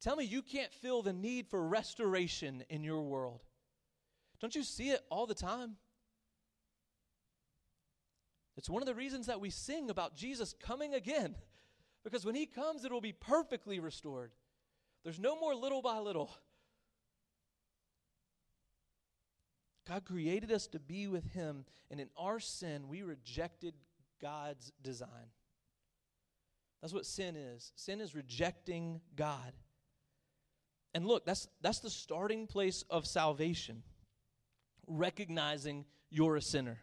Tell 0.00 0.16
me 0.16 0.24
you 0.24 0.42
can't 0.42 0.72
feel 0.72 1.02
the 1.02 1.12
need 1.12 1.48
for 1.48 1.66
restoration 1.66 2.64
in 2.68 2.84
your 2.84 3.02
world. 3.02 3.42
Don't 4.40 4.54
you 4.54 4.62
see 4.62 4.90
it 4.90 5.00
all 5.10 5.26
the 5.26 5.34
time? 5.34 5.76
It's 8.56 8.70
one 8.70 8.82
of 8.82 8.86
the 8.86 8.94
reasons 8.94 9.26
that 9.26 9.40
we 9.40 9.50
sing 9.50 9.90
about 9.90 10.14
Jesus 10.16 10.54
coming 10.60 10.94
again. 10.94 11.34
Because 12.04 12.24
when 12.24 12.36
he 12.36 12.46
comes, 12.46 12.84
it 12.84 12.92
will 12.92 13.00
be 13.00 13.10
perfectly 13.10 13.80
restored. 13.80 14.30
There's 15.06 15.20
no 15.20 15.38
more 15.38 15.54
little 15.54 15.82
by 15.82 16.00
little. 16.00 16.32
God 19.88 20.04
created 20.04 20.50
us 20.50 20.66
to 20.66 20.80
be 20.80 21.06
with 21.06 21.32
him, 21.32 21.64
and 21.92 22.00
in 22.00 22.08
our 22.16 22.40
sin, 22.40 22.88
we 22.88 23.04
rejected 23.04 23.74
God's 24.20 24.72
design. 24.82 25.30
That's 26.80 26.92
what 26.92 27.06
sin 27.06 27.36
is. 27.36 27.70
Sin 27.76 28.00
is 28.00 28.16
rejecting 28.16 29.00
God. 29.14 29.52
And 30.92 31.06
look, 31.06 31.24
that's 31.24 31.46
that's 31.60 31.78
the 31.78 31.88
starting 31.88 32.48
place 32.48 32.82
of 32.90 33.06
salvation. 33.06 33.84
Recognizing 34.88 35.84
you're 36.10 36.34
a 36.34 36.42
sinner. 36.42 36.78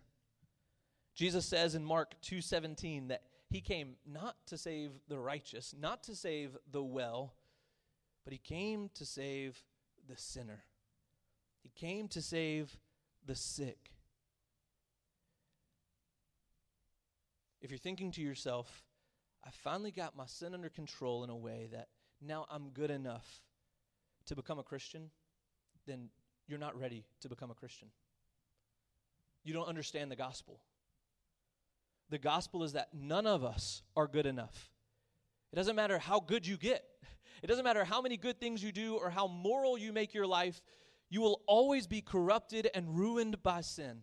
Jesus 1.13 1.45
says 1.45 1.75
in 1.75 1.83
Mark 1.83 2.13
2:17 2.21 3.09
that 3.09 3.23
he 3.49 3.59
came 3.59 3.97
not 4.05 4.37
to 4.47 4.57
save 4.57 4.91
the 5.09 5.19
righteous, 5.19 5.75
not 5.77 6.03
to 6.03 6.15
save 6.15 6.55
the 6.71 6.81
well, 6.81 7.33
but 8.23 8.33
he 8.33 8.39
came 8.39 8.89
to 8.95 9.05
save 9.05 9.63
the 10.07 10.17
sinner. 10.17 10.63
He 11.61 11.69
came 11.75 12.07
to 12.09 12.21
save 12.21 12.77
the 13.25 13.35
sick. 13.35 13.91
If 17.61 17.71
you're 17.71 17.77
thinking 17.77 18.11
to 18.11 18.21
yourself, 18.21 18.83
I 19.45 19.49
finally 19.51 19.91
got 19.91 20.15
my 20.17 20.25
sin 20.25 20.53
under 20.53 20.69
control 20.69 21.23
in 21.23 21.29
a 21.29 21.35
way 21.35 21.69
that 21.71 21.87
now 22.21 22.45
I'm 22.49 22.69
good 22.69 22.91
enough 22.91 23.41
to 24.25 24.35
become 24.35 24.59
a 24.59 24.63
Christian, 24.63 25.09
then 25.85 26.09
you're 26.47 26.59
not 26.59 26.79
ready 26.79 27.05
to 27.21 27.29
become 27.29 27.51
a 27.51 27.55
Christian. 27.55 27.89
You 29.43 29.53
don't 29.53 29.67
understand 29.67 30.11
the 30.11 30.15
gospel. 30.15 30.61
The 32.09 32.17
gospel 32.17 32.63
is 32.63 32.73
that 32.73 32.89
none 32.93 33.25
of 33.25 33.43
us 33.43 33.81
are 33.95 34.07
good 34.07 34.25
enough. 34.25 34.72
It 35.53 35.55
doesn't 35.55 35.75
matter 35.75 35.99
how 35.99 36.19
good 36.19 36.47
you 36.47 36.57
get, 36.57 36.83
it 37.43 37.47
doesn't 37.47 37.63
matter 37.63 37.83
how 37.83 38.01
many 38.01 38.17
good 38.17 38.39
things 38.39 38.63
you 38.63 38.71
do 38.71 38.95
or 38.95 39.11
how 39.11 39.27
moral 39.27 39.77
you 39.77 39.93
make 39.93 40.11
your 40.11 40.25
life, 40.25 40.63
you 41.11 41.21
will 41.21 41.43
always 41.45 41.85
be 41.85 42.01
corrupted 42.01 42.71
and 42.73 42.97
ruined 42.97 43.43
by 43.43 43.61
sin. 43.61 43.99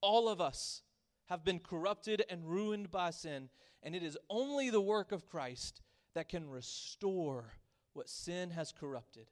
All 0.00 0.28
of 0.28 0.40
us 0.40 0.82
have 1.26 1.44
been 1.44 1.58
corrupted 1.58 2.24
and 2.30 2.48
ruined 2.48 2.92
by 2.92 3.10
sin, 3.10 3.48
and 3.82 3.96
it 3.96 4.04
is 4.04 4.16
only 4.30 4.70
the 4.70 4.80
work 4.80 5.10
of 5.10 5.26
Christ 5.26 5.82
that 6.14 6.28
can 6.28 6.48
restore 6.48 7.54
what 7.92 8.08
sin 8.08 8.50
has 8.50 8.70
corrupted. 8.70 9.26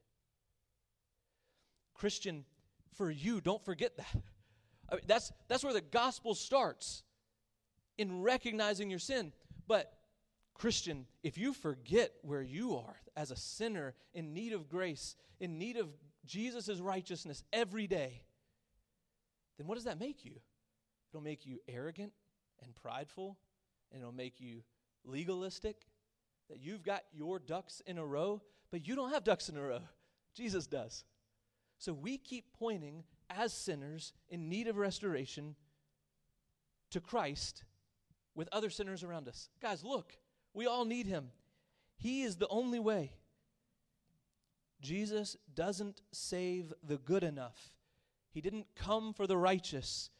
Christian, 1.95 2.45
for 2.97 3.09
you, 3.09 3.41
don't 3.41 3.65
forget 3.65 3.97
that. 3.99 4.17
I 4.91 4.97
mean, 4.97 5.05
that's, 5.07 5.31
that's 5.47 5.63
where 5.63 5.73
the 5.73 5.81
gospel 5.81 6.35
starts 6.35 7.05
in 7.99 8.21
recognizing 8.21 8.91
your 8.91 8.99
sin. 8.99 9.33
But, 9.69 9.93
Christian, 10.55 11.07
if 11.23 11.39
you 11.39 11.53
forget 11.53 12.13
where 12.23 12.43
you 12.43 12.77
are 12.77 12.97
as 13.17 13.31
a 13.31 13.37
sinner 13.37 13.95
in 14.15 14.33
need 14.35 14.53
of 14.53 14.69
grace, 14.69 15.17
in 15.41 15.59
need 15.59 15.77
of 15.77 15.89
Jesus' 16.25 16.79
righteousness 16.79 17.43
every 17.53 17.87
day, 17.87 18.23
then 19.59 19.67
what 19.67 19.75
does 19.75 19.85
that 19.85 19.99
make 19.99 20.25
you? 20.25 20.35
It'll 21.11 21.23
make 21.23 21.45
you 21.47 21.59
arrogant 21.69 22.13
and 22.63 22.75
prideful, 22.75 23.39
and 23.91 24.01
it'll 24.01 24.13
make 24.13 24.41
you 24.41 24.63
legalistic, 25.05 25.77
that 26.49 26.61
you've 26.61 26.83
got 26.83 27.03
your 27.13 27.39
ducks 27.39 27.83
in 27.87 27.99
a 27.99 28.05
row, 28.05 28.41
but 28.71 28.87
you 28.87 28.95
don't 28.95 29.13
have 29.13 29.25
ducks 29.25 29.49
in 29.49 29.57
a 29.57 29.63
row. 29.63 29.81
Jesus 30.35 30.67
does. 30.67 31.05
So 31.79 31.93
we 31.93 32.19
keep 32.19 32.53
pointing 32.59 33.05
as 33.29 33.53
sinners 33.53 34.13
in 34.29 34.49
need 34.49 34.69
of 34.69 34.77
restoration 34.77 35.57
to 36.91 37.01
Christ 37.01 37.65
with 38.35 38.49
other 38.53 38.71
sinners 38.71 39.03
around 39.03 39.29
us. 39.29 39.49
Guys, 39.61 39.85
look, 39.85 40.15
we 40.55 40.67
all 40.67 40.85
need 40.85 41.07
him. 41.07 41.31
He 41.97 42.23
is 42.23 42.37
the 42.37 42.49
only 42.49 42.79
way. 42.79 43.13
Jesus 44.81 45.37
doesn't 45.55 46.03
save 46.11 46.73
the 46.83 46.99
good 46.99 47.23
enough. 47.23 47.73
He 48.33 48.41
didn't 48.41 48.67
come 48.75 49.13
for 49.13 49.27
the 49.27 49.37
righteous. 49.37 50.11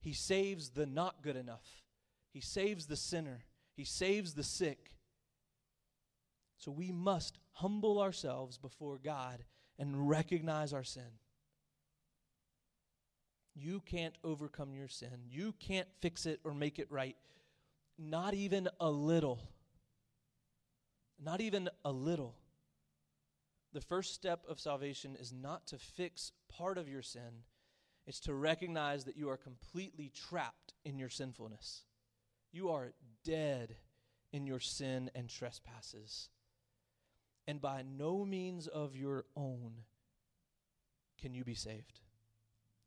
He 0.00 0.12
saves 0.12 0.70
the 0.70 0.86
not 0.86 1.22
good 1.22 1.36
enough. 1.36 1.82
He 2.30 2.40
saves 2.40 2.86
the 2.86 2.96
sinner. 2.96 3.44
He 3.74 3.84
saves 3.84 4.34
the 4.34 4.42
sick. 4.42 4.90
So 6.58 6.70
we 6.70 6.92
must 6.92 7.38
humble 7.52 8.00
ourselves 8.00 8.58
before 8.58 8.98
God 9.02 9.44
and 9.78 10.08
recognize 10.08 10.72
our 10.72 10.84
sin. 10.84 11.18
You 13.54 13.80
can't 13.86 14.14
overcome 14.24 14.74
your 14.74 14.88
sin. 14.88 15.26
You 15.30 15.54
can't 15.58 15.88
fix 16.00 16.26
it 16.26 16.40
or 16.44 16.52
make 16.52 16.78
it 16.78 16.90
right. 16.90 17.16
Not 17.98 18.34
even 18.34 18.68
a 18.80 18.90
little. 18.90 19.40
Not 21.24 21.40
even 21.40 21.70
a 21.84 21.90
little. 21.90 22.36
The 23.72 23.80
first 23.80 24.14
step 24.14 24.44
of 24.48 24.60
salvation 24.60 25.16
is 25.18 25.32
not 25.32 25.66
to 25.68 25.78
fix 25.78 26.32
part 26.48 26.76
of 26.76 26.88
your 26.88 27.02
sin, 27.02 27.44
it's 28.06 28.20
to 28.20 28.34
recognize 28.34 29.04
that 29.04 29.16
you 29.16 29.30
are 29.30 29.38
completely 29.38 30.12
trapped 30.28 30.74
in 30.84 30.98
your 30.98 31.08
sinfulness. 31.08 31.84
You 32.52 32.70
are 32.70 32.92
dead 33.24 33.76
in 34.32 34.46
your 34.46 34.60
sin 34.60 35.10
and 35.14 35.28
trespasses. 35.28 36.28
And 37.48 37.60
by 37.60 37.82
no 37.82 38.24
means 38.24 38.66
of 38.66 38.94
your 38.94 39.24
own 39.36 39.72
can 41.20 41.34
you 41.34 41.44
be 41.44 41.54
saved. 41.54 42.00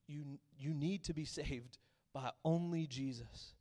You, 0.08 0.40
you 0.58 0.74
need 0.74 1.04
to 1.06 1.14
be 1.14 1.26
saved 1.26 1.80
by 2.14 2.32
only 2.46 2.86
Jesus. 2.86 3.56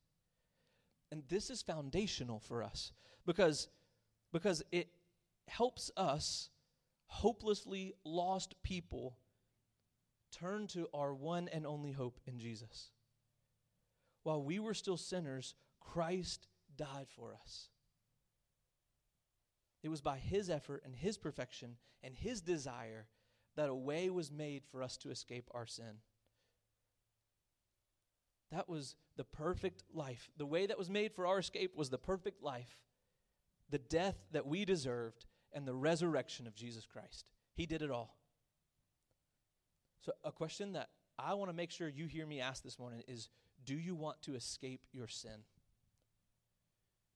And 1.10 1.22
this 1.28 1.48
is 1.48 1.62
foundational 1.62 2.40
for 2.40 2.62
us 2.62 2.92
because, 3.24 3.68
because 4.32 4.62
it 4.72 4.88
helps 5.48 5.90
us, 5.96 6.50
hopelessly 7.06 7.94
lost 8.04 8.54
people, 8.62 9.16
turn 10.32 10.66
to 10.68 10.88
our 10.92 11.14
one 11.14 11.48
and 11.48 11.66
only 11.66 11.92
hope 11.92 12.20
in 12.26 12.38
Jesus. 12.38 12.90
While 14.22 14.42
we 14.42 14.58
were 14.58 14.74
still 14.74 14.96
sinners, 14.96 15.54
Christ 15.80 16.48
died 16.76 17.06
for 17.08 17.34
us. 17.34 17.68
It 19.82 19.88
was 19.88 20.00
by 20.00 20.18
his 20.18 20.50
effort 20.50 20.82
and 20.84 20.94
his 20.96 21.16
perfection 21.16 21.76
and 22.02 22.14
his 22.14 22.40
desire 22.40 23.06
that 23.56 23.68
a 23.68 23.74
way 23.74 24.10
was 24.10 24.30
made 24.30 24.64
for 24.64 24.82
us 24.82 24.96
to 24.98 25.10
escape 25.10 25.48
our 25.52 25.66
sin. 25.66 26.00
That 28.50 28.68
was 28.68 28.96
the 29.16 29.24
perfect 29.24 29.84
life. 29.92 30.30
The 30.36 30.46
way 30.46 30.66
that 30.66 30.78
was 30.78 30.90
made 30.90 31.12
for 31.12 31.26
our 31.26 31.38
escape 31.38 31.76
was 31.76 31.90
the 31.90 31.98
perfect 31.98 32.42
life, 32.42 32.78
the 33.70 33.78
death 33.78 34.16
that 34.32 34.46
we 34.46 34.64
deserved, 34.64 35.26
and 35.52 35.66
the 35.66 35.74
resurrection 35.74 36.46
of 36.46 36.54
Jesus 36.54 36.86
Christ. 36.86 37.24
He 37.54 37.64
did 37.64 37.80
it 37.80 37.90
all. 37.90 38.18
So, 40.04 40.12
a 40.22 40.30
question 40.30 40.74
that 40.74 40.90
I 41.18 41.34
want 41.34 41.50
to 41.50 41.56
make 41.56 41.70
sure 41.70 41.88
you 41.88 42.06
hear 42.06 42.26
me 42.26 42.40
ask 42.40 42.62
this 42.62 42.78
morning 42.78 43.02
is 43.08 43.30
Do 43.64 43.74
you 43.74 43.94
want 43.94 44.20
to 44.22 44.34
escape 44.34 44.82
your 44.92 45.08
sin? 45.08 45.44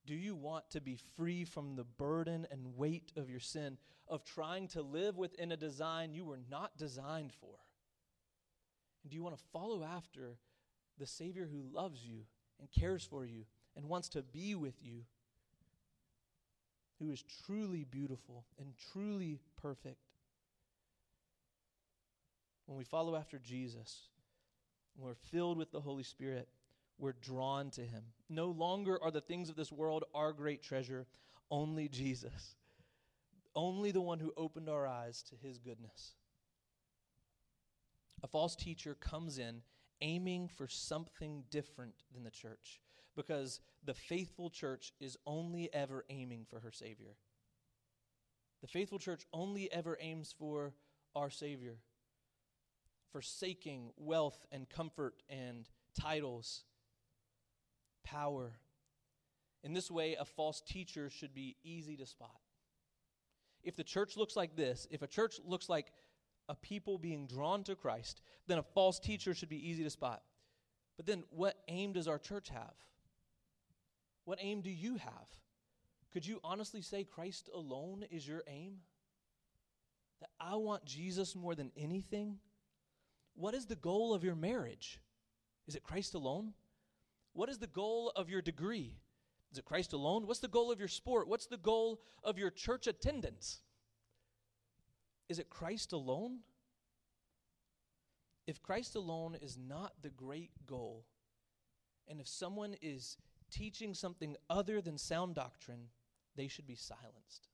Do 0.07 0.15
you 0.15 0.35
want 0.35 0.71
to 0.71 0.81
be 0.81 0.99
free 1.17 1.45
from 1.45 1.77
the 1.77 1.85
burden 1.85 2.47
and 2.51 2.77
weight 2.77 3.13
of 3.17 3.29
your 3.29 3.41
sin, 3.41 3.77
of 4.09 4.25
trying 4.25 4.67
to 4.69 4.81
live 4.81 5.19
within 5.19 5.53
a 5.53 5.57
design 5.57 6.15
you 6.15 6.25
were 6.25 6.41
not 6.51 6.79
designed 6.79 7.33
for? 7.35 7.57
And 9.03 9.11
do 9.11 9.17
you 9.17 9.23
want 9.23 9.37
to 9.37 9.45
follow 9.53 9.85
after 9.85 10.39
the 10.99 11.07
Savior 11.07 11.49
who 11.51 11.77
loves 11.77 12.05
you 12.05 12.23
and 12.59 12.71
cares 12.71 13.05
for 13.05 13.25
you 13.25 13.45
and 13.77 13.87
wants 13.87 14.09
to 14.11 14.23
be 14.23 14.55
with 14.55 14.83
you, 14.83 15.05
who 17.01 17.11
is 17.11 17.25
truly 17.47 17.85
beautiful 17.85 18.45
and 18.59 18.75
truly 18.93 19.41
perfect. 19.61 19.97
When 22.67 22.77
we 22.77 22.85
follow 22.85 23.17
after 23.17 23.39
Jesus, 23.39 24.09
when 24.95 25.09
we're 25.09 25.15
filled 25.15 25.59
with 25.59 25.73
the 25.73 25.81
Holy 25.81 26.05
Spirit, 26.05 26.49
we're 26.99 27.15
drawn 27.15 27.71
to 27.71 27.81
Him. 27.81 28.05
No 28.29 28.47
longer 28.47 28.99
are 29.03 29.11
the 29.11 29.21
things 29.21 29.49
of 29.49 29.57
this 29.57 29.73
world 29.73 30.05
our 30.15 30.33
great 30.33 30.63
treasure, 30.63 31.07
only 31.51 31.89
Jesus. 31.89 32.55
Only 33.57 33.91
the 33.91 34.01
one 34.01 34.21
who 34.21 34.33
opened 34.37 34.69
our 34.69 34.87
eyes 34.87 35.23
to 35.25 35.35
His 35.37 35.59
goodness. 35.59 36.13
A 38.23 38.29
false 38.29 38.55
teacher 38.55 38.95
comes 38.95 39.39
in 39.39 39.63
aiming 40.03 40.49
for 40.49 40.69
something 40.69 41.45
different 41.51 41.95
than 42.13 42.25
the 42.25 42.31
church 42.31 42.81
because 43.27 43.61
the 43.85 43.95
faithful 43.95 44.51
church 44.51 44.93
is 45.01 45.17
only 45.27 45.73
ever 45.73 46.05
aiming 46.09 46.47
for 46.49 46.61
her 46.61 46.73
Savior. 46.73 47.17
The 48.63 48.69
faithful 48.69 48.99
church 48.99 49.27
only 49.33 49.73
ever 49.73 49.97
aims 50.01 50.35
for 50.39 50.75
our 51.15 51.31
Savior, 51.31 51.77
forsaking 53.13 53.91
wealth 53.97 54.47
and 54.53 54.69
comfort 54.69 55.23
and 55.29 55.69
titles, 55.99 56.65
power. 58.05 58.53
In 59.63 59.73
this 59.73 59.91
way, 59.91 60.17
a 60.19 60.25
false 60.25 60.61
teacher 60.61 61.11
should 61.11 61.35
be 61.35 61.57
easy 61.63 61.97
to 61.97 62.07
spot. 62.07 62.41
If 63.63 63.77
the 63.77 63.85
church 63.85 64.17
looks 64.17 64.37
like 64.37 64.57
this, 64.57 64.87
if 64.91 65.03
a 65.03 65.07
church 65.07 65.41
looks 65.45 65.69
like 65.69 65.93
a 66.49 66.55
people 66.55 66.99
being 66.99 67.27
drawn 67.27 67.65
to 67.65 67.77
Christ, 67.77 68.23
then 68.47 68.59
a 68.59 68.63
false 68.63 68.99
teacher 68.99 69.35
should 69.35 69.51
be 69.51 69.69
easy 69.69 69.85
to 69.85 69.91
spot. 69.91 70.23
But 70.97 71.07
then, 71.07 71.25
what 71.31 71.57
aim 71.69 71.93
does 71.93 72.09
our 72.09 72.19
church 72.19 72.49
have? 72.51 72.75
What 74.31 74.39
aim 74.41 74.61
do 74.61 74.71
you 74.71 74.95
have? 74.95 75.27
Could 76.13 76.25
you 76.25 76.39
honestly 76.45 76.83
say 76.83 77.03
Christ 77.03 77.51
alone 77.53 78.05
is 78.13 78.29
your 78.29 78.45
aim? 78.47 78.77
That 80.21 80.31
I 80.39 80.55
want 80.55 80.85
Jesus 80.85 81.35
more 81.35 81.57
than 81.57 81.73
anything? 81.77 82.39
What 83.35 83.55
is 83.55 83.67
the 83.67 83.75
goal 83.75 84.15
of 84.15 84.23
your 84.23 84.37
marriage? 84.37 85.01
Is 85.67 85.75
it 85.75 85.83
Christ 85.83 86.15
alone? 86.15 86.53
What 87.33 87.49
is 87.49 87.59
the 87.59 87.67
goal 87.67 88.13
of 88.15 88.31
your 88.31 88.41
degree? 88.41 89.01
Is 89.51 89.59
it 89.59 89.65
Christ 89.65 89.95
alone? 89.95 90.29
What's 90.29 90.39
the 90.39 90.47
goal 90.47 90.71
of 90.71 90.79
your 90.79 90.87
sport? 90.87 91.27
What's 91.27 91.47
the 91.47 91.57
goal 91.57 92.01
of 92.23 92.39
your 92.39 92.51
church 92.51 92.87
attendance? 92.87 93.63
Is 95.29 95.41
it 95.41 95.51
Christ 95.51 95.93
alone? 95.93 96.39
If 98.47 98.63
Christ 98.63 98.95
alone 98.95 99.37
is 99.43 99.59
not 99.59 99.95
the 100.03 100.11
great 100.11 100.53
goal, 100.69 101.05
and 102.07 102.21
if 102.21 102.29
someone 102.29 102.77
is 102.81 103.17
teaching 103.51 103.95
something 103.95 104.37
other 104.49 104.81
than 104.81 104.99
sound 104.99 105.35
doctrine, 105.35 105.89
they 106.37 106.49
should 106.49 106.67
be 106.67 106.77
silenced. 106.77 107.49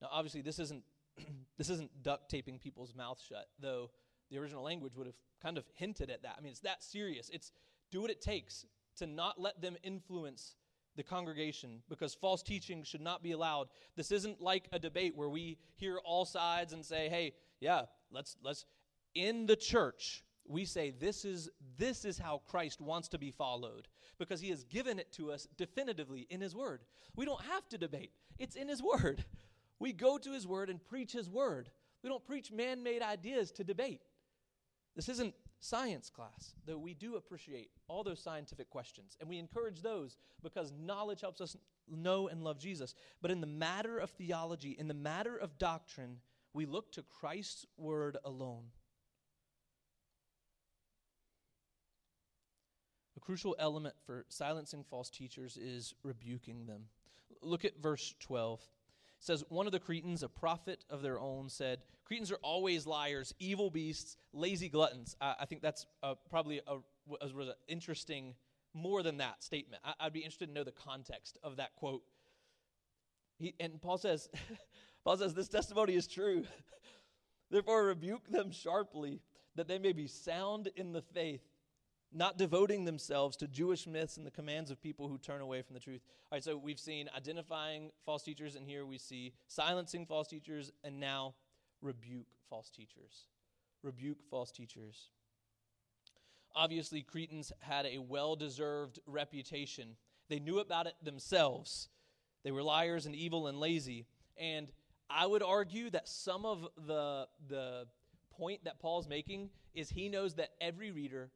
Now, 0.00 0.08
obviously, 0.12 0.42
this 0.42 0.58
isn't 0.58 0.84
this 1.58 1.70
isn't 1.70 2.02
duct 2.02 2.28
taping 2.28 2.58
people's 2.58 2.94
mouths 2.94 3.24
shut, 3.28 3.48
though 3.58 3.90
the 4.30 4.38
original 4.38 4.62
language 4.62 4.94
would 4.96 5.06
have 5.06 5.16
kind 5.42 5.58
of 5.58 5.64
hinted 5.74 6.10
at 6.10 6.22
that. 6.22 6.36
I 6.38 6.40
mean, 6.40 6.50
it's 6.50 6.60
that 6.60 6.82
serious. 6.82 7.30
It's 7.32 7.52
do 7.90 8.00
what 8.00 8.10
it 8.10 8.20
takes 8.20 8.66
to 8.98 9.06
not 9.06 9.40
let 9.40 9.60
them 9.60 9.76
influence 9.82 10.56
the 10.96 11.02
congregation 11.02 11.82
because 11.88 12.14
false 12.14 12.42
teaching 12.42 12.82
should 12.82 13.00
not 13.00 13.22
be 13.22 13.32
allowed. 13.32 13.68
This 13.96 14.10
isn't 14.10 14.40
like 14.40 14.68
a 14.72 14.78
debate 14.78 15.16
where 15.16 15.28
we 15.28 15.58
hear 15.76 15.98
all 16.04 16.24
sides 16.24 16.72
and 16.72 16.84
say, 16.84 17.08
"Hey, 17.08 17.34
yeah, 17.60 17.86
let's 18.10 18.36
let's 18.42 18.66
in 19.14 19.46
the 19.46 19.56
church 19.56 20.24
we 20.48 20.64
say 20.64 20.90
this 20.90 21.24
is 21.24 21.50
this 21.76 22.04
is 22.04 22.18
how 22.18 22.40
Christ 22.48 22.80
wants 22.80 23.08
to 23.08 23.18
be 23.18 23.30
followed 23.30 23.86
because 24.18 24.40
he 24.40 24.50
has 24.50 24.64
given 24.64 24.98
it 24.98 25.12
to 25.12 25.30
us 25.30 25.46
definitively 25.56 26.26
in 26.30 26.40
his 26.40 26.56
word. 26.56 26.80
We 27.14 27.24
don't 27.24 27.42
have 27.42 27.68
to 27.68 27.78
debate. 27.78 28.12
It's 28.38 28.56
in 28.56 28.68
his 28.68 28.82
word. 28.82 29.24
We 29.78 29.92
go 29.92 30.18
to 30.18 30.32
his 30.32 30.46
word 30.46 30.70
and 30.70 30.84
preach 30.84 31.12
his 31.12 31.30
word. 31.30 31.70
We 32.02 32.08
don't 32.08 32.24
preach 32.24 32.50
man-made 32.50 33.02
ideas 33.02 33.52
to 33.52 33.64
debate. 33.64 34.00
This 34.96 35.08
isn't 35.08 35.34
science 35.60 36.10
class, 36.10 36.54
though 36.66 36.78
we 36.78 36.94
do 36.94 37.16
appreciate 37.16 37.70
all 37.86 38.02
those 38.02 38.20
scientific 38.20 38.70
questions 38.70 39.16
and 39.20 39.28
we 39.28 39.38
encourage 39.38 39.82
those 39.82 40.16
because 40.42 40.72
knowledge 40.80 41.20
helps 41.20 41.40
us 41.40 41.56
know 41.88 42.28
and 42.28 42.42
love 42.42 42.58
Jesus. 42.58 42.94
But 43.20 43.30
in 43.30 43.40
the 43.40 43.46
matter 43.46 43.98
of 43.98 44.10
theology, 44.10 44.76
in 44.78 44.88
the 44.88 44.94
matter 44.94 45.36
of 45.36 45.58
doctrine, 45.58 46.18
we 46.52 46.66
look 46.66 46.90
to 46.92 47.02
Christ's 47.02 47.66
word 47.76 48.16
alone. 48.24 48.64
Crucial 53.28 53.54
element 53.58 53.94
for 54.06 54.24
silencing 54.30 54.82
false 54.82 55.10
teachers 55.10 55.58
is 55.58 55.92
rebuking 56.02 56.64
them. 56.64 56.84
Look 57.42 57.66
at 57.66 57.76
verse 57.78 58.14
12. 58.20 58.58
It 58.58 58.66
says, 59.18 59.44
One 59.50 59.66
of 59.66 59.72
the 59.72 59.78
Cretans, 59.78 60.22
a 60.22 60.30
prophet 60.30 60.82
of 60.88 61.02
their 61.02 61.20
own, 61.20 61.50
said, 61.50 61.80
Cretans 62.06 62.32
are 62.32 62.38
always 62.42 62.86
liars, 62.86 63.34
evil 63.38 63.68
beasts, 63.68 64.16
lazy 64.32 64.70
gluttons. 64.70 65.14
I, 65.20 65.34
I 65.40 65.44
think 65.44 65.60
that's 65.60 65.84
uh, 66.02 66.14
probably 66.30 66.62
a, 66.66 66.76
was 67.06 67.48
an 67.48 67.52
interesting, 67.68 68.34
more 68.72 69.02
than 69.02 69.18
that 69.18 69.44
statement. 69.44 69.82
I, 69.84 70.04
would 70.04 70.14
be 70.14 70.20
interested 70.20 70.46
to 70.46 70.54
know 70.54 70.64
the 70.64 70.72
context 70.72 71.38
of 71.42 71.56
that 71.56 71.76
quote. 71.76 72.04
He, 73.38 73.54
and 73.60 73.78
Paul 73.82 73.98
says, 73.98 74.30
Paul 75.04 75.18
says, 75.18 75.34
This 75.34 75.48
testimony 75.48 75.96
is 75.96 76.06
true. 76.06 76.44
Therefore, 77.50 77.84
rebuke 77.84 78.26
them 78.30 78.52
sharply, 78.52 79.20
that 79.54 79.68
they 79.68 79.78
may 79.78 79.92
be 79.92 80.06
sound 80.06 80.70
in 80.76 80.92
the 80.92 81.02
faith 81.02 81.42
not 82.12 82.38
devoting 82.38 82.84
themselves 82.84 83.36
to 83.36 83.46
Jewish 83.46 83.86
myths 83.86 84.16
and 84.16 84.26
the 84.26 84.30
commands 84.30 84.70
of 84.70 84.80
people 84.80 85.08
who 85.08 85.18
turn 85.18 85.40
away 85.40 85.62
from 85.62 85.74
the 85.74 85.80
truth. 85.80 86.00
All 86.30 86.36
right, 86.36 86.44
so 86.44 86.56
we've 86.56 86.78
seen 86.78 87.08
identifying 87.14 87.90
false 88.04 88.22
teachers, 88.22 88.56
and 88.56 88.66
here 88.66 88.86
we 88.86 88.98
see 88.98 89.32
silencing 89.46 90.06
false 90.06 90.28
teachers, 90.28 90.72
and 90.84 90.98
now 90.98 91.34
rebuke 91.82 92.26
false 92.48 92.70
teachers. 92.70 93.26
Rebuke 93.82 94.18
false 94.30 94.50
teachers. 94.50 95.10
Obviously, 96.54 97.02
Cretans 97.02 97.52
had 97.60 97.86
a 97.86 97.98
well 97.98 98.36
deserved 98.36 98.98
reputation. 99.06 99.96
They 100.28 100.40
knew 100.40 100.58
about 100.58 100.86
it 100.86 100.94
themselves. 101.02 101.88
They 102.42 102.50
were 102.50 102.62
liars 102.62 103.06
and 103.06 103.14
evil 103.14 103.46
and 103.46 103.60
lazy. 103.60 104.06
And 104.36 104.68
I 105.10 105.26
would 105.26 105.42
argue 105.42 105.90
that 105.90 106.08
some 106.08 106.46
of 106.46 106.66
the, 106.86 107.26
the 107.48 107.86
point 108.30 108.64
that 108.64 108.78
Paul's 108.78 109.08
making 109.08 109.50
is 109.74 109.90
he 109.90 110.08
knows 110.08 110.34
that 110.34 110.50
every 110.60 110.90
reader 110.90 111.30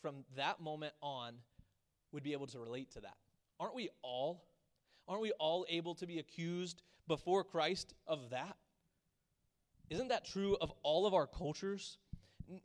from 0.00 0.24
that 0.36 0.60
moment 0.60 0.94
on 1.02 1.34
would 2.12 2.22
be 2.22 2.32
able 2.32 2.46
to 2.48 2.58
relate 2.58 2.90
to 2.92 3.00
that. 3.00 3.16
Aren't 3.58 3.74
we 3.74 3.90
all? 4.02 4.44
Aren't 5.08 5.22
we 5.22 5.32
all 5.32 5.66
able 5.68 5.94
to 5.96 6.06
be 6.06 6.18
accused 6.18 6.82
before 7.06 7.44
Christ 7.44 7.94
of 8.06 8.30
that? 8.30 8.56
Isn't 9.90 10.08
that 10.08 10.24
true 10.24 10.56
of 10.60 10.72
all 10.82 11.06
of 11.06 11.14
our 11.14 11.26
cultures? 11.26 11.98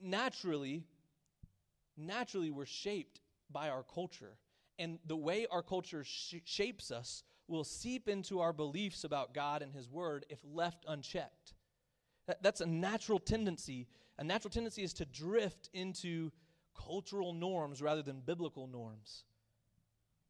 Naturally, 0.02 0.84
naturally 1.98 2.52
we're 2.52 2.66
shaped 2.66 3.22
by 3.52 3.70
our 3.70 3.84
culture. 3.84 4.38
And 4.78 5.00
the 5.06 5.16
way 5.16 5.48
our 5.50 5.64
culture 5.64 6.04
sh- 6.04 6.36
shapes 6.44 6.92
us 6.92 7.24
will 7.48 7.64
seep 7.64 8.08
into 8.08 8.40
our 8.40 8.54
beliefs 8.54 9.04
about 9.04 9.34
God 9.34 9.62
and 9.62 9.74
His 9.74 9.90
Word 9.90 10.26
if 10.30 10.40
left 10.44 10.86
unchecked. 10.88 11.54
That, 12.28 12.42
that's 12.42 12.62
a 12.62 12.66
natural 12.66 13.20
tendency. 13.20 13.88
A 14.18 14.24
natural 14.24 14.52
tendency 14.52 14.84
is 14.84 14.94
to 14.94 15.06
drift 15.06 15.70
into 15.74 16.32
cultural 16.76 17.34
norms 17.34 17.82
rather 17.82 18.02
than 18.02 18.22
biblical 18.22 18.68
norms. 18.68 19.24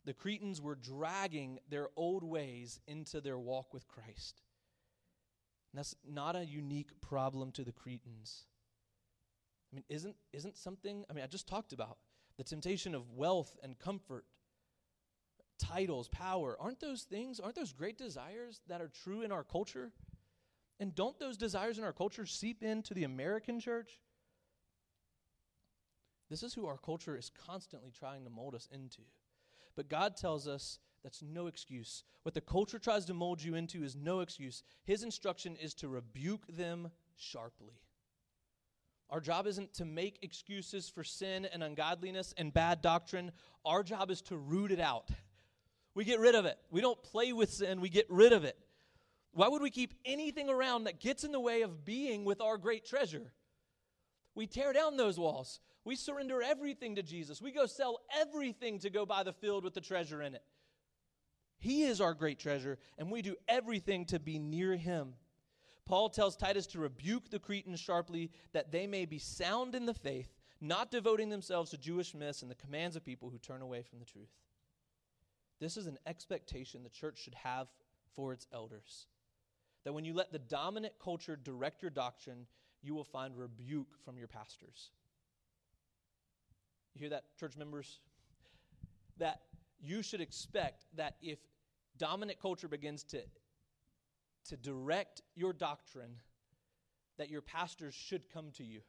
The 0.06 0.14
Cretans 0.14 0.62
were 0.62 0.76
dragging 0.76 1.60
their 1.70 1.90
old 1.96 2.24
ways 2.24 2.80
into 2.88 3.22
their 3.22 3.40
walk 3.40 3.74
with 3.74 3.88
Christ. 3.88 4.42
And 5.72 5.80
that's 5.80 5.96
not 6.08 6.36
a 6.36 6.46
unique 6.46 7.02
problem 7.02 7.52
to 7.54 7.64
the 7.64 7.72
Cretans. 7.72 8.44
I 9.72 9.76
mean, 9.76 9.84
isn't, 9.90 10.16
isn't 10.32 10.58
something, 10.58 11.04
I 11.10 11.14
mean, 11.14 11.24
I 11.24 11.28
just 11.28 11.48
talked 11.48 11.74
about 11.74 11.98
the 12.38 12.44
temptation 12.44 12.94
of 12.94 13.12
wealth 13.12 13.58
and 13.64 13.78
comfort, 13.80 14.26
titles, 15.58 16.08
power. 16.10 16.56
Aren't 16.60 16.80
those 16.80 17.04
things, 17.04 17.40
aren't 17.40 17.56
those 17.56 17.74
great 17.74 17.98
desires 17.98 18.62
that 18.68 18.82
are 18.82 18.90
true 18.90 19.22
in 19.22 19.32
our 19.32 19.44
culture? 19.44 19.92
And 20.80 20.94
don't 20.94 21.18
those 21.20 21.38
desires 21.38 21.78
in 21.78 21.84
our 21.84 21.94
culture 21.94 22.26
seep 22.26 22.62
into 22.62 22.94
the 22.94 23.06
American 23.06 23.60
church? 23.60 24.00
This 26.30 26.44
is 26.44 26.54
who 26.54 26.66
our 26.66 26.78
culture 26.78 27.16
is 27.18 27.32
constantly 27.46 27.92
trying 27.92 28.24
to 28.24 28.30
mold 28.30 28.56
us 28.56 28.68
into. 28.72 29.02
But 29.76 29.90
God 29.90 30.16
tells 30.16 30.48
us 30.48 30.80
that's 31.04 31.22
no 31.22 31.48
excuse. 31.48 32.04
What 32.24 32.34
the 32.34 32.42
culture 32.42 32.80
tries 32.80 33.06
to 33.06 33.14
mold 33.14 33.44
you 33.44 33.56
into 33.56 33.84
is 33.84 33.96
no 33.96 34.22
excuse. 34.22 34.64
His 34.86 35.04
instruction 35.04 35.56
is 35.56 35.74
to 35.76 35.88
rebuke 35.88 36.48
them 36.48 36.90
sharply. 37.16 37.80
Our 39.12 39.20
job 39.20 39.46
isn't 39.46 39.74
to 39.76 39.86
make 39.86 40.18
excuses 40.24 40.90
for 40.90 41.04
sin 41.04 41.46
and 41.46 41.62
ungodliness 41.62 42.34
and 42.38 42.52
bad 42.52 42.82
doctrine. 42.82 43.32
Our 43.64 43.84
job 43.84 44.10
is 44.10 44.22
to 44.24 44.38
root 44.38 44.72
it 44.72 44.80
out. 44.80 45.10
We 45.94 46.06
get 46.06 46.20
rid 46.20 46.34
of 46.34 46.46
it. 46.46 46.58
We 46.72 46.82
don't 46.82 47.02
play 47.04 47.32
with 47.32 47.52
sin, 47.52 47.82
we 47.82 47.90
get 47.90 48.08
rid 48.10 48.34
of 48.34 48.44
it. 48.44 48.58
Why 49.32 49.48
would 49.48 49.62
we 49.62 49.70
keep 49.70 49.94
anything 50.06 50.50
around 50.50 50.86
that 50.86 51.00
gets 51.00 51.24
in 51.24 51.32
the 51.32 51.40
way 51.40 51.62
of 51.62 51.86
being 51.86 52.26
with 52.26 52.42
our 52.42 52.58
great 52.58 52.86
treasure? 52.86 53.32
We 54.34 54.48
tear 54.48 54.74
down 54.74 54.98
those 54.98 55.20
walls. 55.20 55.60
We 55.86 55.96
surrender 55.96 56.42
everything 56.42 56.96
to 56.96 57.04
Jesus. 57.04 57.42
We 57.42 57.52
go 57.52 57.68
sell 57.68 58.00
everything 58.20 58.80
to 58.80 58.90
go 58.90 59.06
buy 59.06 59.24
the 59.24 59.34
field 59.34 59.64
with 59.64 59.76
the 59.76 59.82
treasure 59.82 60.22
in 60.22 60.34
it. 60.34 60.44
He 61.60 61.84
is 61.84 62.02
our 62.02 62.14
great 62.14 62.40
treasure, 62.40 62.80
and 62.98 63.12
we 63.12 63.22
do 63.22 63.36
everything 63.48 64.06
to 64.06 64.20
be 64.20 64.40
near 64.40 64.76
him. 64.76 65.14
Paul 65.86 66.10
tells 66.10 66.36
Titus 66.36 66.66
to 66.68 66.80
rebuke 66.80 67.30
the 67.30 67.40
Cretans 67.40 67.80
sharply 67.80 68.32
that 68.54 68.72
they 68.72 68.88
may 68.88 69.06
be 69.06 69.20
sound 69.20 69.76
in 69.76 69.86
the 69.86 69.94
faith, 69.94 70.34
not 70.60 70.90
devoting 70.90 71.30
themselves 71.30 71.70
to 71.70 71.78
Jewish 71.78 72.16
myths 72.16 72.42
and 72.42 72.50
the 72.50 72.56
commands 72.56 72.96
of 72.96 73.06
people 73.06 73.30
who 73.30 73.38
turn 73.38 73.62
away 73.62 73.84
from 73.84 74.00
the 74.00 74.06
truth. 74.06 74.32
This 75.60 75.78
is 75.78 75.86
an 75.86 76.00
expectation 76.08 76.84
the 76.84 76.90
church 76.90 77.20
should 77.20 77.36
have 77.36 77.68
for 78.16 78.34
its 78.34 78.48
elders. 78.52 79.06
That 79.84 79.94
when 79.94 80.06
you 80.06 80.16
let 80.16 80.32
the 80.32 80.40
dominant 80.40 80.96
culture 81.02 81.36
direct 81.36 81.84
your 81.84 81.92
doctrine, 81.92 82.48
you 82.82 82.96
will 82.96 83.04
find 83.04 83.38
rebuke 83.38 83.94
from 84.04 84.18
your 84.18 84.28
pastors. 84.28 84.90
You 86.96 87.02
hear 87.02 87.10
that, 87.10 87.24
church 87.38 87.58
members? 87.58 88.00
That 89.18 89.42
you 89.82 90.02
should 90.02 90.22
expect 90.22 90.86
that 90.96 91.16
if 91.22 91.40
dominant 91.98 92.40
culture 92.42 92.68
begins 92.68 93.04
to, 93.04 93.22
to 94.50 94.58
direct 94.58 95.22
your 95.36 95.54
doctrine, 95.54 96.16
that 97.18 97.30
your 97.30 97.42
pastors 97.42 97.94
should 97.94 98.30
come 98.34 98.52
to 98.58 98.64
you. 98.64 98.80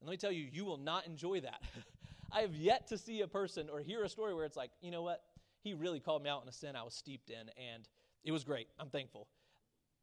And 0.00 0.08
let 0.08 0.10
me 0.10 0.16
tell 0.16 0.32
you, 0.32 0.46
you 0.50 0.64
will 0.64 0.76
not 0.76 1.06
enjoy 1.06 1.40
that. 1.40 1.62
I 2.32 2.40
have 2.40 2.54
yet 2.54 2.88
to 2.88 2.98
see 2.98 3.20
a 3.20 3.28
person 3.28 3.68
or 3.72 3.80
hear 3.80 4.02
a 4.02 4.08
story 4.08 4.34
where 4.34 4.44
it's 4.44 4.56
like, 4.56 4.70
you 4.80 4.90
know 4.90 5.02
what? 5.02 5.22
He 5.62 5.74
really 5.74 6.00
called 6.00 6.22
me 6.22 6.30
out 6.30 6.42
in 6.42 6.48
a 6.48 6.52
sin 6.52 6.76
I 6.76 6.82
was 6.82 6.94
steeped 6.94 7.30
in, 7.30 7.50
and 7.72 7.88
it 8.24 8.32
was 8.32 8.44
great. 8.44 8.68
I'm 8.78 8.88
thankful. 8.88 9.28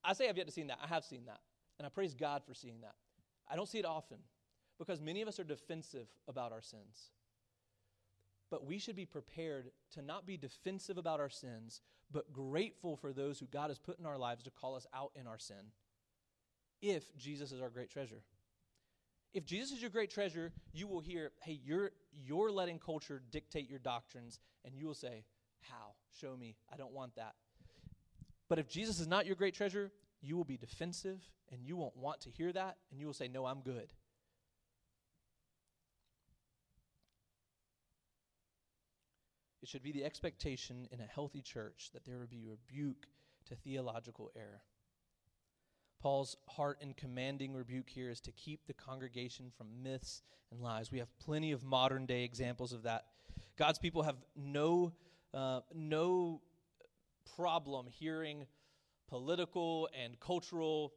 I 0.03 0.13
say 0.13 0.27
I've 0.27 0.37
yet 0.37 0.47
to 0.47 0.51
see 0.51 0.63
that. 0.63 0.79
I 0.83 0.87
have 0.87 1.03
seen 1.03 1.25
that. 1.25 1.39
And 1.77 1.85
I 1.85 1.89
praise 1.89 2.13
God 2.13 2.43
for 2.45 2.53
seeing 2.53 2.81
that. 2.81 2.95
I 3.49 3.55
don't 3.55 3.67
see 3.67 3.79
it 3.79 3.85
often 3.85 4.17
because 4.77 5.01
many 5.01 5.21
of 5.21 5.27
us 5.27 5.39
are 5.39 5.43
defensive 5.43 6.07
about 6.27 6.51
our 6.51 6.61
sins. 6.61 7.11
But 8.49 8.65
we 8.65 8.77
should 8.77 8.95
be 8.95 9.05
prepared 9.05 9.71
to 9.93 10.01
not 10.01 10.25
be 10.25 10.37
defensive 10.37 10.97
about 10.97 11.19
our 11.19 11.29
sins, 11.29 11.81
but 12.11 12.31
grateful 12.31 12.95
for 12.95 13.11
those 13.11 13.39
who 13.39 13.47
God 13.47 13.69
has 13.69 13.79
put 13.79 13.99
in 13.99 14.05
our 14.05 14.17
lives 14.17 14.43
to 14.43 14.51
call 14.51 14.75
us 14.75 14.85
out 14.93 15.11
in 15.15 15.27
our 15.27 15.39
sin 15.39 15.71
if 16.81 17.03
Jesus 17.17 17.51
is 17.51 17.61
our 17.61 17.69
great 17.69 17.89
treasure. 17.89 18.21
If 19.33 19.45
Jesus 19.45 19.71
is 19.71 19.81
your 19.81 19.89
great 19.89 20.11
treasure, 20.11 20.51
you 20.73 20.87
will 20.87 20.99
hear, 20.99 21.31
hey, 21.41 21.59
you're, 21.63 21.91
you're 22.11 22.51
letting 22.51 22.77
culture 22.77 23.21
dictate 23.31 23.67
your 23.67 23.79
doctrines, 23.79 24.39
and 24.63 24.75
you 24.75 24.85
will 24.85 24.93
say, 24.93 25.23
how? 25.61 25.93
Show 26.19 26.35
me. 26.37 26.55
I 26.71 26.77
don't 26.77 26.91
want 26.91 27.15
that. 27.15 27.33
But 28.49 28.59
if 28.59 28.67
Jesus 28.67 28.99
is 28.99 29.07
not 29.07 29.25
your 29.25 29.35
great 29.35 29.55
treasure, 29.55 29.91
you 30.21 30.37
will 30.37 30.43
be 30.43 30.57
defensive 30.57 31.19
and 31.51 31.63
you 31.63 31.75
won't 31.75 31.97
want 31.97 32.21
to 32.21 32.29
hear 32.29 32.51
that, 32.51 32.77
and 32.91 32.99
you 32.99 33.05
will 33.05 33.13
say, 33.13 33.27
no, 33.27 33.45
I'm 33.45 33.61
good. 33.61 33.93
It 39.63 39.69
should 39.69 39.81
be 39.81 39.93
the 39.93 40.03
expectation 40.03 40.89
in 40.91 40.99
a 40.99 41.05
healthy 41.05 41.41
church 41.41 41.91
that 41.93 42.03
there 42.03 42.19
would 42.19 42.29
be 42.29 42.43
rebuke 42.45 43.07
to 43.47 43.55
theological 43.55 44.29
error. 44.35 44.61
Paul's 46.01 46.35
heart 46.49 46.79
in 46.81 46.93
commanding 46.93 47.53
rebuke 47.53 47.89
here 47.89 48.09
is 48.09 48.19
to 48.21 48.33
keep 48.33 48.67
the 48.67 48.73
congregation 48.73 49.53
from 49.57 49.67
myths 49.81 50.21
and 50.51 50.59
lies. 50.59 50.91
We 50.91 50.99
have 50.99 51.17
plenty 51.17 51.53
of 51.53 51.63
modern 51.63 52.05
day 52.05 52.25
examples 52.25 52.73
of 52.73 52.83
that. 52.83 53.05
God's 53.57 53.79
people 53.79 54.03
have 54.03 54.17
no, 54.35 54.91
uh, 55.33 55.61
no 55.73 56.41
problem 57.37 57.87
hearing 57.87 58.45
political 59.07 59.87
and 59.97 60.19
cultural 60.19 60.91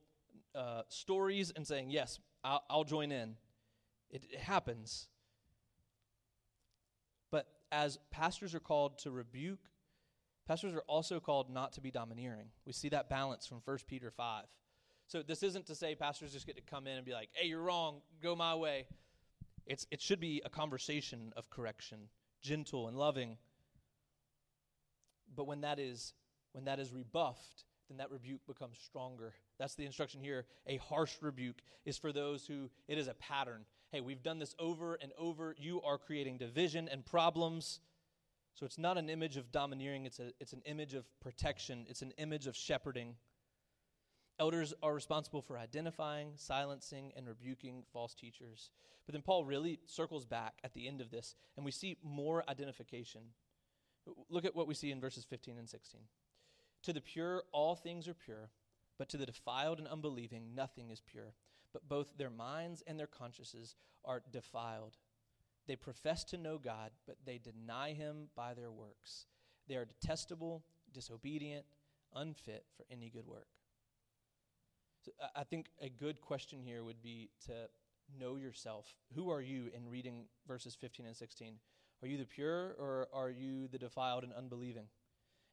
uh, 0.56 0.82
stories 0.88 1.52
and 1.54 1.64
saying, 1.64 1.90
Yes, 1.90 2.18
I'll, 2.42 2.64
I'll 2.68 2.84
join 2.84 3.12
in. 3.12 3.36
It, 4.10 4.24
it 4.28 4.40
happens 4.40 5.06
as 7.72 7.98
pastors 8.10 8.54
are 8.54 8.60
called 8.60 8.98
to 8.98 9.10
rebuke, 9.10 9.70
pastors 10.46 10.74
are 10.74 10.84
also 10.86 11.20
called 11.20 11.50
not 11.50 11.72
to 11.72 11.80
be 11.80 11.90
domineering. 11.90 12.48
We 12.64 12.72
see 12.72 12.88
that 12.90 13.08
balance 13.08 13.46
from 13.46 13.60
1 13.64 13.78
Peter 13.86 14.10
5. 14.10 14.44
So 15.08 15.22
this 15.22 15.42
isn't 15.42 15.66
to 15.66 15.74
say 15.74 15.94
pastors 15.94 16.32
just 16.32 16.46
get 16.46 16.56
to 16.56 16.62
come 16.62 16.86
in 16.86 16.96
and 16.96 17.04
be 17.04 17.12
like, 17.12 17.28
hey, 17.32 17.46
you're 17.46 17.62
wrong, 17.62 18.00
go 18.22 18.34
my 18.34 18.54
way. 18.54 18.86
It's, 19.66 19.86
it 19.90 20.00
should 20.00 20.20
be 20.20 20.42
a 20.44 20.50
conversation 20.50 21.32
of 21.36 21.50
correction, 21.50 21.98
gentle 22.42 22.88
and 22.88 22.96
loving. 22.96 23.36
But 25.34 25.46
when 25.46 25.60
that 25.62 25.78
is 25.78 26.14
when 26.52 26.64
that 26.64 26.78
is 26.78 26.90
rebuffed, 26.90 27.64
then 27.88 27.98
that 27.98 28.10
rebuke 28.10 28.40
becomes 28.46 28.78
stronger. 28.82 29.34
That's 29.58 29.74
the 29.74 29.84
instruction 29.84 30.22
here. 30.22 30.46
A 30.66 30.78
harsh 30.78 31.12
rebuke 31.20 31.60
is 31.84 31.98
for 31.98 32.12
those 32.12 32.46
who 32.46 32.70
it 32.88 32.96
is 32.96 33.08
a 33.08 33.14
pattern 33.14 33.66
hey, 33.96 34.02
we've 34.02 34.22
done 34.22 34.38
this 34.38 34.54
over 34.58 34.98
and 35.00 35.10
over. 35.16 35.54
You 35.58 35.80
are 35.80 35.96
creating 35.96 36.36
division 36.36 36.86
and 36.86 37.02
problems. 37.02 37.80
So 38.52 38.66
it's 38.66 38.76
not 38.76 38.98
an 38.98 39.08
image 39.08 39.38
of 39.38 39.50
domineering, 39.50 40.04
it's, 40.04 40.18
a, 40.18 40.32
it's 40.38 40.52
an 40.52 40.60
image 40.66 40.92
of 40.92 41.06
protection, 41.20 41.86
it's 41.88 42.02
an 42.02 42.12
image 42.18 42.46
of 42.46 42.54
shepherding. 42.54 43.14
Elders 44.38 44.74
are 44.82 44.92
responsible 44.92 45.40
for 45.40 45.56
identifying, 45.56 46.32
silencing, 46.36 47.10
and 47.16 47.26
rebuking 47.26 47.84
false 47.90 48.12
teachers. 48.14 48.70
But 49.06 49.14
then 49.14 49.22
Paul 49.22 49.46
really 49.46 49.80
circles 49.86 50.26
back 50.26 50.58
at 50.62 50.74
the 50.74 50.86
end 50.86 51.00
of 51.00 51.10
this, 51.10 51.34
and 51.56 51.64
we 51.64 51.70
see 51.70 51.96
more 52.02 52.44
identification. 52.50 53.22
Look 54.28 54.44
at 54.44 54.54
what 54.54 54.68
we 54.68 54.74
see 54.74 54.90
in 54.90 55.00
verses 55.00 55.24
15 55.24 55.56
and 55.56 55.68
16. 55.68 56.02
To 56.82 56.92
the 56.92 57.00
pure, 57.00 57.44
all 57.50 57.76
things 57.76 58.08
are 58.08 58.14
pure, 58.14 58.50
but 58.98 59.08
to 59.08 59.16
the 59.16 59.24
defiled 59.24 59.78
and 59.78 59.88
unbelieving, 59.88 60.54
nothing 60.54 60.90
is 60.90 61.00
pure 61.00 61.32
but 61.76 61.90
both 61.90 62.16
their 62.16 62.30
minds 62.30 62.82
and 62.86 62.98
their 62.98 63.06
consciences 63.06 63.74
are 64.02 64.22
defiled. 64.32 64.96
They 65.66 65.76
profess 65.76 66.24
to 66.24 66.38
know 66.38 66.56
God, 66.56 66.92
but 67.06 67.18
they 67.26 67.36
deny 67.36 67.92
him 67.92 68.28
by 68.34 68.54
their 68.54 68.70
works. 68.70 69.26
They 69.68 69.74
are 69.74 69.84
detestable, 69.84 70.64
disobedient, 70.94 71.66
unfit 72.14 72.64
for 72.78 72.86
any 72.90 73.10
good 73.10 73.26
work. 73.26 73.48
So 75.04 75.12
I 75.34 75.44
think 75.44 75.66
a 75.82 75.90
good 75.90 76.22
question 76.22 76.62
here 76.62 76.82
would 76.82 77.02
be 77.02 77.28
to 77.44 77.68
know 78.18 78.36
yourself. 78.36 78.86
Who 79.14 79.30
are 79.30 79.42
you 79.42 79.68
in 79.76 79.86
reading 79.86 80.28
verses 80.48 80.74
15 80.80 81.04
and 81.04 81.14
16? 81.14 81.56
Are 82.02 82.08
you 82.08 82.16
the 82.16 82.24
pure 82.24 82.74
or 82.78 83.08
are 83.12 83.28
you 83.28 83.68
the 83.68 83.78
defiled 83.78 84.24
and 84.24 84.32
unbelieving? 84.32 84.86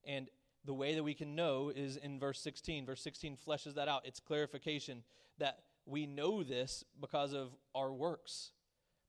And 0.05 0.29
the 0.63 0.73
way 0.73 0.95
that 0.95 1.03
we 1.03 1.15
can 1.15 1.36
know 1.36 1.69
is 1.75 1.97
in 1.97 2.17
verse 2.17 2.39
16. 2.39 2.86
Verse 2.86 3.01
16 3.01 3.38
fleshes 3.45 3.75
that 3.75 3.89
out. 3.89 4.05
It's 4.05 4.21
clarification 4.21 5.03
that 5.38 5.59
we 5.85 6.05
know 6.05 6.43
this 6.43 6.83
because 6.99 7.33
of 7.33 7.49
our 7.75 7.91
works. 7.91 8.51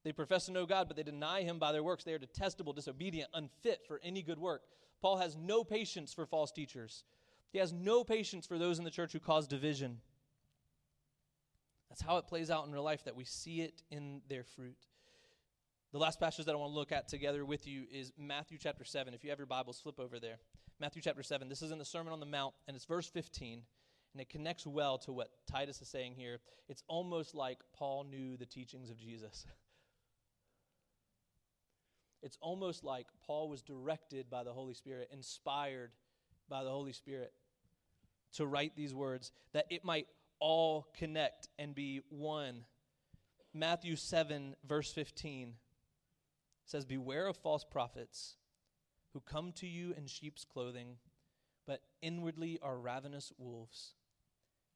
They 0.05 0.13
profess 0.13 0.47
to 0.47 0.53
know 0.53 0.67
God, 0.67 0.89
but 0.89 0.97
they 0.97 1.03
deny 1.03 1.43
him 1.43 1.59
by 1.59 1.73
their 1.73 1.83
works. 1.83 2.05
They 2.05 2.13
are 2.13 2.19
detestable, 2.19 2.73
disobedient, 2.73 3.31
unfit 3.33 3.83
for 3.87 4.01
any 4.03 4.23
good 4.23 4.39
work. 4.39 4.63
Paul 5.01 5.17
has 5.19 5.37
no 5.37 5.65
patience 5.65 6.13
for 6.13 6.27
false 6.27 6.53
teachers. 6.53 7.05
He 7.53 7.59
has 7.59 7.73
no 7.73 8.05
patience 8.05 8.47
for 8.47 8.59
those 8.59 8.79
in 8.79 8.85
the 8.85 8.91
church 8.91 9.13
who 9.13 9.21
cause 9.21 9.47
division. 9.47 10.01
That's 11.89 12.03
how 12.03 12.17
it 12.19 12.27
plays 12.27 12.51
out 12.51 12.67
in 12.67 12.73
real 12.73 12.83
life, 12.83 13.05
that 13.05 13.17
we 13.17 13.25
see 13.25 13.61
it 13.61 13.83
in 13.91 14.21
their 14.29 14.45
fruit. 14.45 14.77
The 15.93 15.99
last 15.99 16.19
passage 16.19 16.47
that 16.47 16.53
I 16.53 16.57
want 16.57 16.73
to 16.73 16.75
look 16.75 16.91
at 16.91 17.09
together 17.09 17.45
with 17.45 17.69
you 17.69 17.85
is 17.91 18.13
Matthew 18.19 18.59
chapter 18.59 18.85
7. 18.85 19.15
If 19.15 19.23
you 19.23 19.31
have 19.31 19.39
your 19.39 19.47
Bibles, 19.47 19.81
flip 19.81 20.01
over 20.01 20.19
there. 20.19 20.39
Matthew 20.81 21.01
chapter 21.01 21.23
7. 21.23 21.49
This 21.49 21.63
is 21.63 21.71
in 21.71 21.79
the 21.79 21.85
Sermon 21.85 22.13
on 22.13 22.19
the 22.19 22.27
Mount, 22.27 22.53
and 22.67 22.75
it's 22.75 22.85
verse 22.85 23.09
15 23.09 23.63
and 24.15 24.21
it 24.21 24.29
connects 24.29 24.67
well 24.67 24.97
to 24.99 25.13
what 25.13 25.31
Titus 25.51 25.83
is 25.83 25.89
saying 25.89 26.15
here. 26.17 26.39
It's 26.69 26.85
almost 26.87 27.35
like 27.35 27.59
Paul 27.77 28.05
knew 28.05 28.37
the 28.37 28.47
teachings 28.47 28.89
of 28.89 28.97
Jesus. 28.97 29.45
it's 32.23 32.39
almost 32.41 32.85
like 32.85 33.09
Paul 33.27 33.49
was 33.49 33.61
directed 33.61 34.31
by 34.31 34.45
the 34.45 34.53
Holy 34.53 34.73
Spirit, 34.73 35.11
inspired 35.13 35.91
by 36.49 36.63
the 36.63 36.71
Holy 36.71 36.93
Spirit 36.93 37.33
to 38.35 38.47
write 38.47 38.77
these 38.77 38.95
words 38.95 39.33
that 39.53 39.67
it 39.69 39.85
might 39.85 40.07
all 40.39 40.87
connect 40.97 41.49
and 41.59 41.75
be 41.75 42.01
one. 42.09 42.65
Matthew 43.53 43.97
7, 43.97 44.55
verse 44.67 44.93
15 44.93 45.55
says, 46.67 46.85
Beware 46.85 47.27
of 47.27 47.37
false 47.37 47.65
prophets 47.65 48.37
who 49.13 49.21
come 49.21 49.51
to 49.53 49.67
you 49.67 49.93
in 49.97 50.07
sheep's 50.07 50.45
clothing, 50.45 50.97
but 51.67 51.81
inwardly 52.01 52.61
are 52.63 52.79
ravenous 52.79 53.33
wolves. 53.39 53.95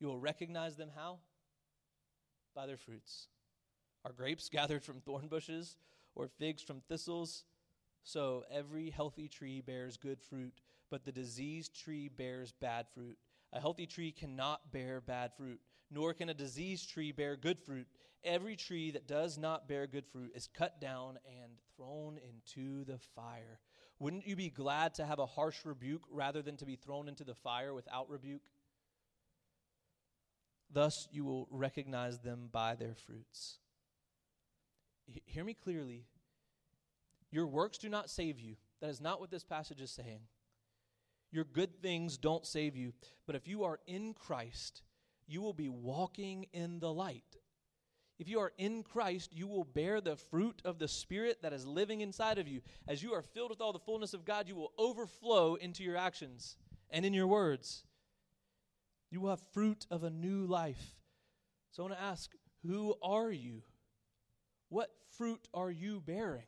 You 0.01 0.09
will 0.09 0.19
recognize 0.19 0.77
them 0.77 0.91
how? 0.95 1.19
By 2.55 2.67
their 2.67 2.77
fruits. 2.77 3.29
Are 4.05 4.13
grapes 4.13 4.49
gathered 4.53 4.85
from 4.85 5.01
thorn 5.01 5.29
bushes 5.29 5.77
or 6.15 6.29
figs 6.29 6.63
from 6.63 6.81
thistles? 6.81 7.45
So 8.05 8.45
every 8.51 8.91
healthy 8.91 9.29
tree 9.29 9.61
bears 9.61 9.97
good 9.97 10.21
fruit, 10.21 10.55
but 10.91 11.05
the 11.05 11.13
diseased 11.13 11.75
tree 11.75 12.09
bears 12.09 12.53
bad 12.53 12.87
fruit. 12.95 13.19
A 13.53 13.61
healthy 13.61 13.87
tree 13.87 14.13
cannot 14.13 14.73
bear 14.73 15.01
bad 15.01 15.33
fruit, 15.37 15.61
nor 15.91 16.15
can 16.15 16.29
a 16.29 16.35
diseased 16.35 16.91
tree 16.91 17.13
bear 17.13 17.37
good 17.37 17.59
fruit. 17.59 17.87
Every 18.25 18.57
tree 18.57 18.91
that 18.93 19.07
does 19.07 19.39
not 19.39 19.69
bear 19.69 19.87
good 19.87 20.07
fruit 20.07 20.33
is 20.35 20.49
cut 20.49 20.81
down 20.81 21.19
and 21.27 21.53
thrown 21.77 22.19
into 22.19 22.85
the 22.85 22.99
fire. 23.15 23.61
Wouldn't 23.99 24.27
you 24.27 24.37
be 24.37 24.51
glad 24.51 24.95
to 24.95 25.07
have 25.07 25.19
a 25.19 25.27
harsh 25.27 25.65
rebuke 25.65 26.05
rather 26.11 26.43
than 26.43 26.57
to 26.59 26.67
be 26.67 26.77
thrown 26.77 27.09
into 27.09 27.25
the 27.25 27.35
fire 27.35 27.75
without 27.75 28.09
rebuke? 28.09 28.43
Thus 30.71 31.09
you 31.11 31.25
will 31.25 31.49
recognize 31.51 32.19
them 32.19 32.49
by 32.53 32.75
their 32.75 32.95
fruits. 32.95 33.59
H- 35.09 35.23
hear 35.25 35.45
me 35.45 35.55
clearly. 35.55 36.05
Your 37.31 37.47
works 37.47 37.79
do 37.79 37.89
not 37.89 38.11
save 38.11 38.39
you. 38.39 38.57
That 38.81 38.91
is 38.91 39.01
not 39.01 39.21
what 39.21 39.31
this 39.31 39.45
passage 39.45 39.81
is 39.81 39.91
saying. 39.91 40.21
Your 41.31 41.45
good 41.45 41.83
things 41.83 42.17
don't 42.17 42.47
save 42.47 42.77
you. 42.77 42.93
But 43.27 43.37
if 43.37 43.47
you 43.47 43.65
are 43.65 43.81
in 43.87 44.15
Christ, 44.15 44.83
you 45.27 45.43
will 45.43 45.53
be 45.53 45.69
walking 45.69 46.47
in 46.53 46.81
the 46.81 46.93
light. 46.93 47.37
If 48.19 48.29
you 48.29 48.41
are 48.41 48.53
in 48.59 48.83
Christ, 48.83 49.33
you 49.33 49.47
will 49.47 49.65
bear 49.65 50.01
the 50.01 50.17
fruit 50.17 50.61
of 50.65 50.79
the 50.79 50.89
Spirit 50.89 51.43
that 51.43 51.53
is 51.53 51.67
living 51.67 52.01
inside 52.01 52.39
of 52.39 52.49
you. 52.49 52.63
As 52.89 53.03
you 53.03 53.13
are 53.13 53.23
filled 53.23 53.51
with 53.51 53.61
all 53.61 53.73
the 53.73 53.79
fullness 53.79 54.13
of 54.13 54.25
God, 54.25 54.49
you 54.49 54.57
will 54.57 54.73
overflow 54.77 55.55
into 55.55 55.85
your 55.85 55.97
actions 55.97 56.57
and 56.91 57.05
in 57.05 57.15
your 57.15 57.29
words. 57.29 57.85
You 59.11 59.21
will 59.21 59.31
have 59.31 59.43
fruit 59.53 59.87
of 59.91 60.05
a 60.05 60.11
new 60.11 60.45
life. 60.45 60.95
So 61.71 61.83
I 61.83 61.87
want 61.87 61.99
to 61.99 62.05
ask 62.05 62.31
who 62.67 62.95
are 63.03 63.31
you? 63.31 63.63
What 64.69 64.91
fruit 65.17 65.49
are 65.55 65.71
you 65.71 66.01
bearing? 66.01 66.47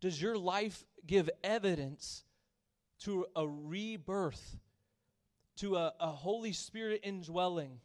Does 0.00 0.20
your 0.20 0.36
life 0.36 0.84
give 1.06 1.30
evidence 1.42 2.24
to 3.00 3.26
a 3.34 3.46
rebirth, 3.46 4.58
to 5.56 5.76
a, 5.76 5.94
a 6.00 6.08
Holy 6.08 6.52
Spirit 6.52 7.00
indwelling, 7.02 7.80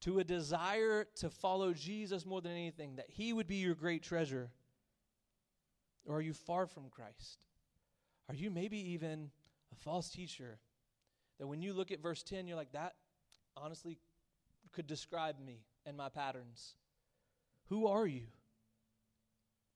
to 0.00 0.18
a 0.18 0.24
desire 0.24 1.06
to 1.16 1.30
follow 1.30 1.72
Jesus 1.72 2.24
more 2.24 2.40
than 2.40 2.52
anything, 2.52 2.96
that 2.96 3.06
He 3.08 3.32
would 3.32 3.46
be 3.46 3.56
your 3.56 3.74
great 3.74 4.02
treasure? 4.02 4.50
Or 6.06 6.16
are 6.16 6.22
you 6.22 6.32
far 6.32 6.66
from 6.66 6.88
Christ? 6.90 7.44
Are 8.28 8.34
you 8.34 8.50
maybe 8.50 8.92
even 8.92 9.30
a 9.70 9.76
false 9.76 10.08
teacher? 10.08 10.58
That 11.40 11.46
when 11.46 11.62
you 11.62 11.72
look 11.72 11.90
at 11.90 12.02
verse 12.02 12.22
10, 12.22 12.46
you're 12.46 12.56
like, 12.56 12.72
that 12.72 12.94
honestly 13.56 13.98
could 14.72 14.86
describe 14.86 15.36
me 15.40 15.64
and 15.86 15.96
my 15.96 16.10
patterns. 16.10 16.74
Who 17.70 17.86
are 17.86 18.06
you? 18.06 18.26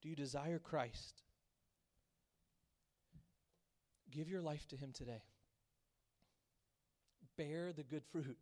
Do 0.02 0.10
you 0.10 0.14
desire 0.14 0.58
Christ? 0.58 1.22
Give 4.10 4.28
your 4.28 4.42
life 4.42 4.68
to 4.68 4.76
Him 4.76 4.90
today. 4.92 5.22
Bear 7.38 7.72
the 7.72 7.82
good 7.82 8.04
fruit. 8.12 8.36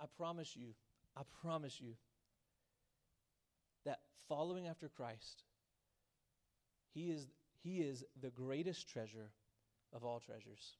I 0.00 0.06
promise 0.16 0.56
you, 0.56 0.74
I 1.16 1.22
promise 1.42 1.80
you 1.80 1.94
that 3.84 4.00
following 4.28 4.66
after 4.66 4.88
Christ, 4.88 5.44
He 6.92 7.10
is, 7.12 7.28
he 7.62 7.78
is 7.78 8.04
the 8.20 8.30
greatest 8.30 8.88
treasure 8.88 9.30
of 9.92 10.04
all 10.04 10.18
treasures. 10.18 10.76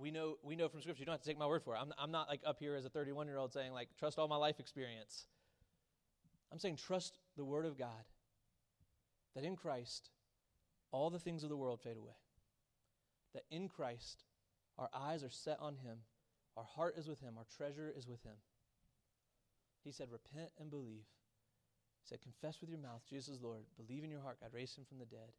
We 0.00 0.10
know, 0.10 0.38
we 0.42 0.56
know 0.56 0.68
from 0.68 0.80
Scripture, 0.80 1.00
you 1.00 1.06
don't 1.06 1.12
have 1.12 1.20
to 1.20 1.28
take 1.28 1.38
my 1.38 1.46
word 1.46 1.62
for 1.62 1.74
it. 1.74 1.78
I'm, 1.78 1.92
I'm 1.98 2.10
not 2.10 2.28
like 2.28 2.40
up 2.46 2.58
here 2.58 2.74
as 2.74 2.86
a 2.86 2.88
31 2.88 3.26
year 3.26 3.36
old 3.36 3.52
saying, 3.52 3.72
like, 3.72 3.88
trust 3.98 4.18
all 4.18 4.28
my 4.28 4.36
life 4.36 4.58
experience. 4.58 5.26
I'm 6.50 6.58
saying, 6.58 6.76
trust 6.76 7.18
the 7.36 7.44
Word 7.44 7.66
of 7.66 7.78
God 7.78 8.04
that 9.34 9.44
in 9.44 9.56
Christ, 9.56 10.10
all 10.90 11.10
the 11.10 11.18
things 11.18 11.42
of 11.42 11.50
the 11.50 11.56
world 11.56 11.80
fade 11.80 11.96
away. 11.96 12.16
That 13.34 13.44
in 13.50 13.68
Christ, 13.68 14.24
our 14.78 14.88
eyes 14.92 15.22
are 15.22 15.30
set 15.30 15.58
on 15.60 15.76
Him, 15.76 15.98
our 16.56 16.64
heart 16.64 16.94
is 16.96 17.06
with 17.06 17.20
Him, 17.20 17.34
our 17.36 17.46
treasure 17.56 17.92
is 17.96 18.08
with 18.08 18.22
Him. 18.24 18.34
He 19.84 19.92
said, 19.92 20.08
Repent 20.10 20.50
and 20.58 20.70
believe. 20.70 21.04
He 22.02 22.08
said, 22.08 22.22
Confess 22.22 22.60
with 22.60 22.70
your 22.70 22.80
mouth 22.80 23.02
Jesus 23.08 23.36
is 23.36 23.42
Lord, 23.42 23.62
believe 23.76 24.02
in 24.02 24.10
your 24.10 24.22
heart 24.22 24.38
God 24.40 24.50
raised 24.52 24.76
Him 24.76 24.84
from 24.88 24.98
the 24.98 25.04
dead, 25.04 25.30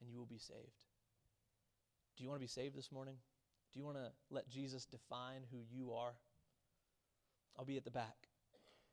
and 0.00 0.10
you 0.10 0.18
will 0.18 0.26
be 0.26 0.38
saved. 0.38 0.82
Do 2.16 2.24
you 2.24 2.30
want 2.30 2.40
to 2.40 2.44
be 2.44 2.48
saved 2.48 2.76
this 2.76 2.90
morning? 2.90 3.16
Do 3.76 3.80
you 3.80 3.84
want 3.84 3.98
to 3.98 4.10
let 4.30 4.48
Jesus 4.48 4.86
define 4.86 5.42
who 5.52 5.58
you 5.70 5.92
are? 5.92 6.14
I'll 7.58 7.66
be 7.66 7.76
at 7.76 7.84
the 7.84 7.90
back. 7.90 8.16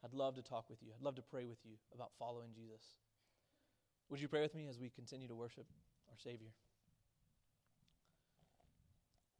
I'd 0.04 0.14
love 0.14 0.36
to 0.36 0.42
talk 0.42 0.70
with 0.70 0.80
you. 0.82 0.90
I'd 0.94 1.02
love 1.02 1.16
to 1.16 1.22
pray 1.22 1.46
with 1.46 1.60
you 1.64 1.78
about 1.96 2.10
following 2.20 2.50
Jesus. 2.54 2.82
Would 4.10 4.20
you 4.20 4.28
pray 4.28 4.42
with 4.42 4.54
me 4.54 4.68
as 4.68 4.78
we 4.78 4.90
continue 4.90 5.30
to 5.30 5.36
worship 5.36 5.68
our 6.10 6.18
Savior? 6.18 6.50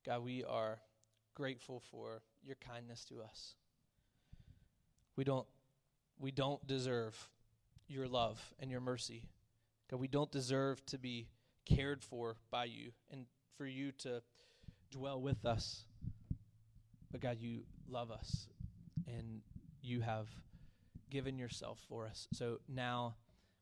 God, 0.06 0.24
we 0.24 0.46
are 0.46 0.80
grateful 1.36 1.84
for 1.92 2.22
your 2.42 2.56
kindness 2.66 3.04
to 3.10 3.16
us. 3.22 3.56
We 5.18 5.26
don't, 5.26 5.46
we 6.22 6.32
don't 6.32 6.66
deserve 6.66 7.30
your 7.90 8.08
love 8.08 8.42
and 8.62 8.72
your 8.72 8.80
mercy. 8.80 9.26
God, 9.92 10.00
we 10.00 10.08
don't 10.08 10.32
deserve 10.32 10.86
to 10.86 10.98
be 10.98 11.28
cared 11.66 12.02
for 12.02 12.38
by 12.50 12.64
you 12.64 12.94
and 13.12 13.26
for 13.58 13.66
you 13.66 13.92
to 13.92 14.22
dwell 14.94 15.20
with 15.20 15.46
us. 15.46 15.84
But 17.12 17.22
God, 17.22 17.38
you 17.40 17.62
love 17.90 18.12
us 18.12 18.48
and 19.08 19.42
you 19.82 20.02
have 20.02 20.28
given 21.10 21.38
yourself 21.38 21.80
for 21.90 22.06
us. 22.06 22.28
So 22.34 22.60
now 22.68 23.16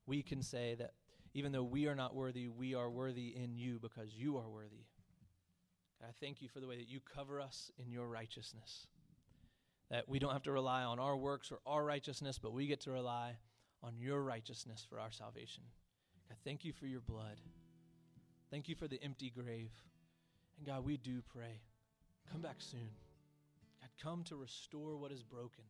we 0.05 0.21
can 0.21 0.41
say 0.41 0.75
that 0.77 0.93
even 1.33 1.51
though 1.51 1.63
we 1.63 1.87
are 1.87 1.95
not 1.95 2.15
worthy, 2.15 2.47
we 2.47 2.75
are 2.75 2.89
worthy 2.89 3.33
in 3.35 3.57
you 3.57 3.79
because 3.81 4.13
you 4.13 4.37
are 4.37 4.49
worthy. 4.49 4.85
I 6.01 6.11
thank 6.19 6.41
you 6.41 6.49
for 6.49 6.59
the 6.59 6.67
way 6.67 6.77
that 6.77 6.89
you 6.89 6.99
cover 6.99 7.39
us 7.39 7.71
in 7.77 7.91
your 7.91 8.07
righteousness. 8.07 8.87
That 9.89 10.09
we 10.09 10.19
don't 10.19 10.33
have 10.33 10.43
to 10.43 10.51
rely 10.51 10.83
on 10.83 10.99
our 10.99 11.15
works 11.15 11.51
or 11.51 11.59
our 11.65 11.83
righteousness, 11.83 12.39
but 12.41 12.53
we 12.53 12.67
get 12.67 12.81
to 12.81 12.91
rely 12.91 13.35
on 13.83 13.93
your 13.97 14.21
righteousness 14.21 14.85
for 14.89 14.99
our 14.99 15.11
salvation. 15.11 15.63
God, 16.27 16.37
thank 16.43 16.65
you 16.65 16.73
for 16.73 16.87
your 16.87 17.01
blood. 17.01 17.39
Thank 18.49 18.67
you 18.67 18.75
for 18.75 18.87
the 18.87 19.01
empty 19.03 19.29
grave. 19.29 19.71
And 20.61 20.67
God, 20.67 20.85
we 20.85 20.97
do 20.97 21.23
pray. 21.33 21.59
Come 22.31 22.41
back 22.41 22.57
soon. 22.59 22.89
God, 23.81 23.89
come 24.01 24.23
to 24.25 24.35
restore 24.35 24.95
what 24.95 25.11
is 25.11 25.23
broken. 25.23 25.63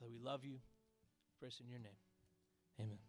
Father, 0.00 0.10
we 0.10 0.18
love 0.18 0.44
you. 0.44 0.56
Praise 1.38 1.60
in 1.62 1.70
your 1.70 1.78
name. 1.78 1.92
Amen. 2.80 3.07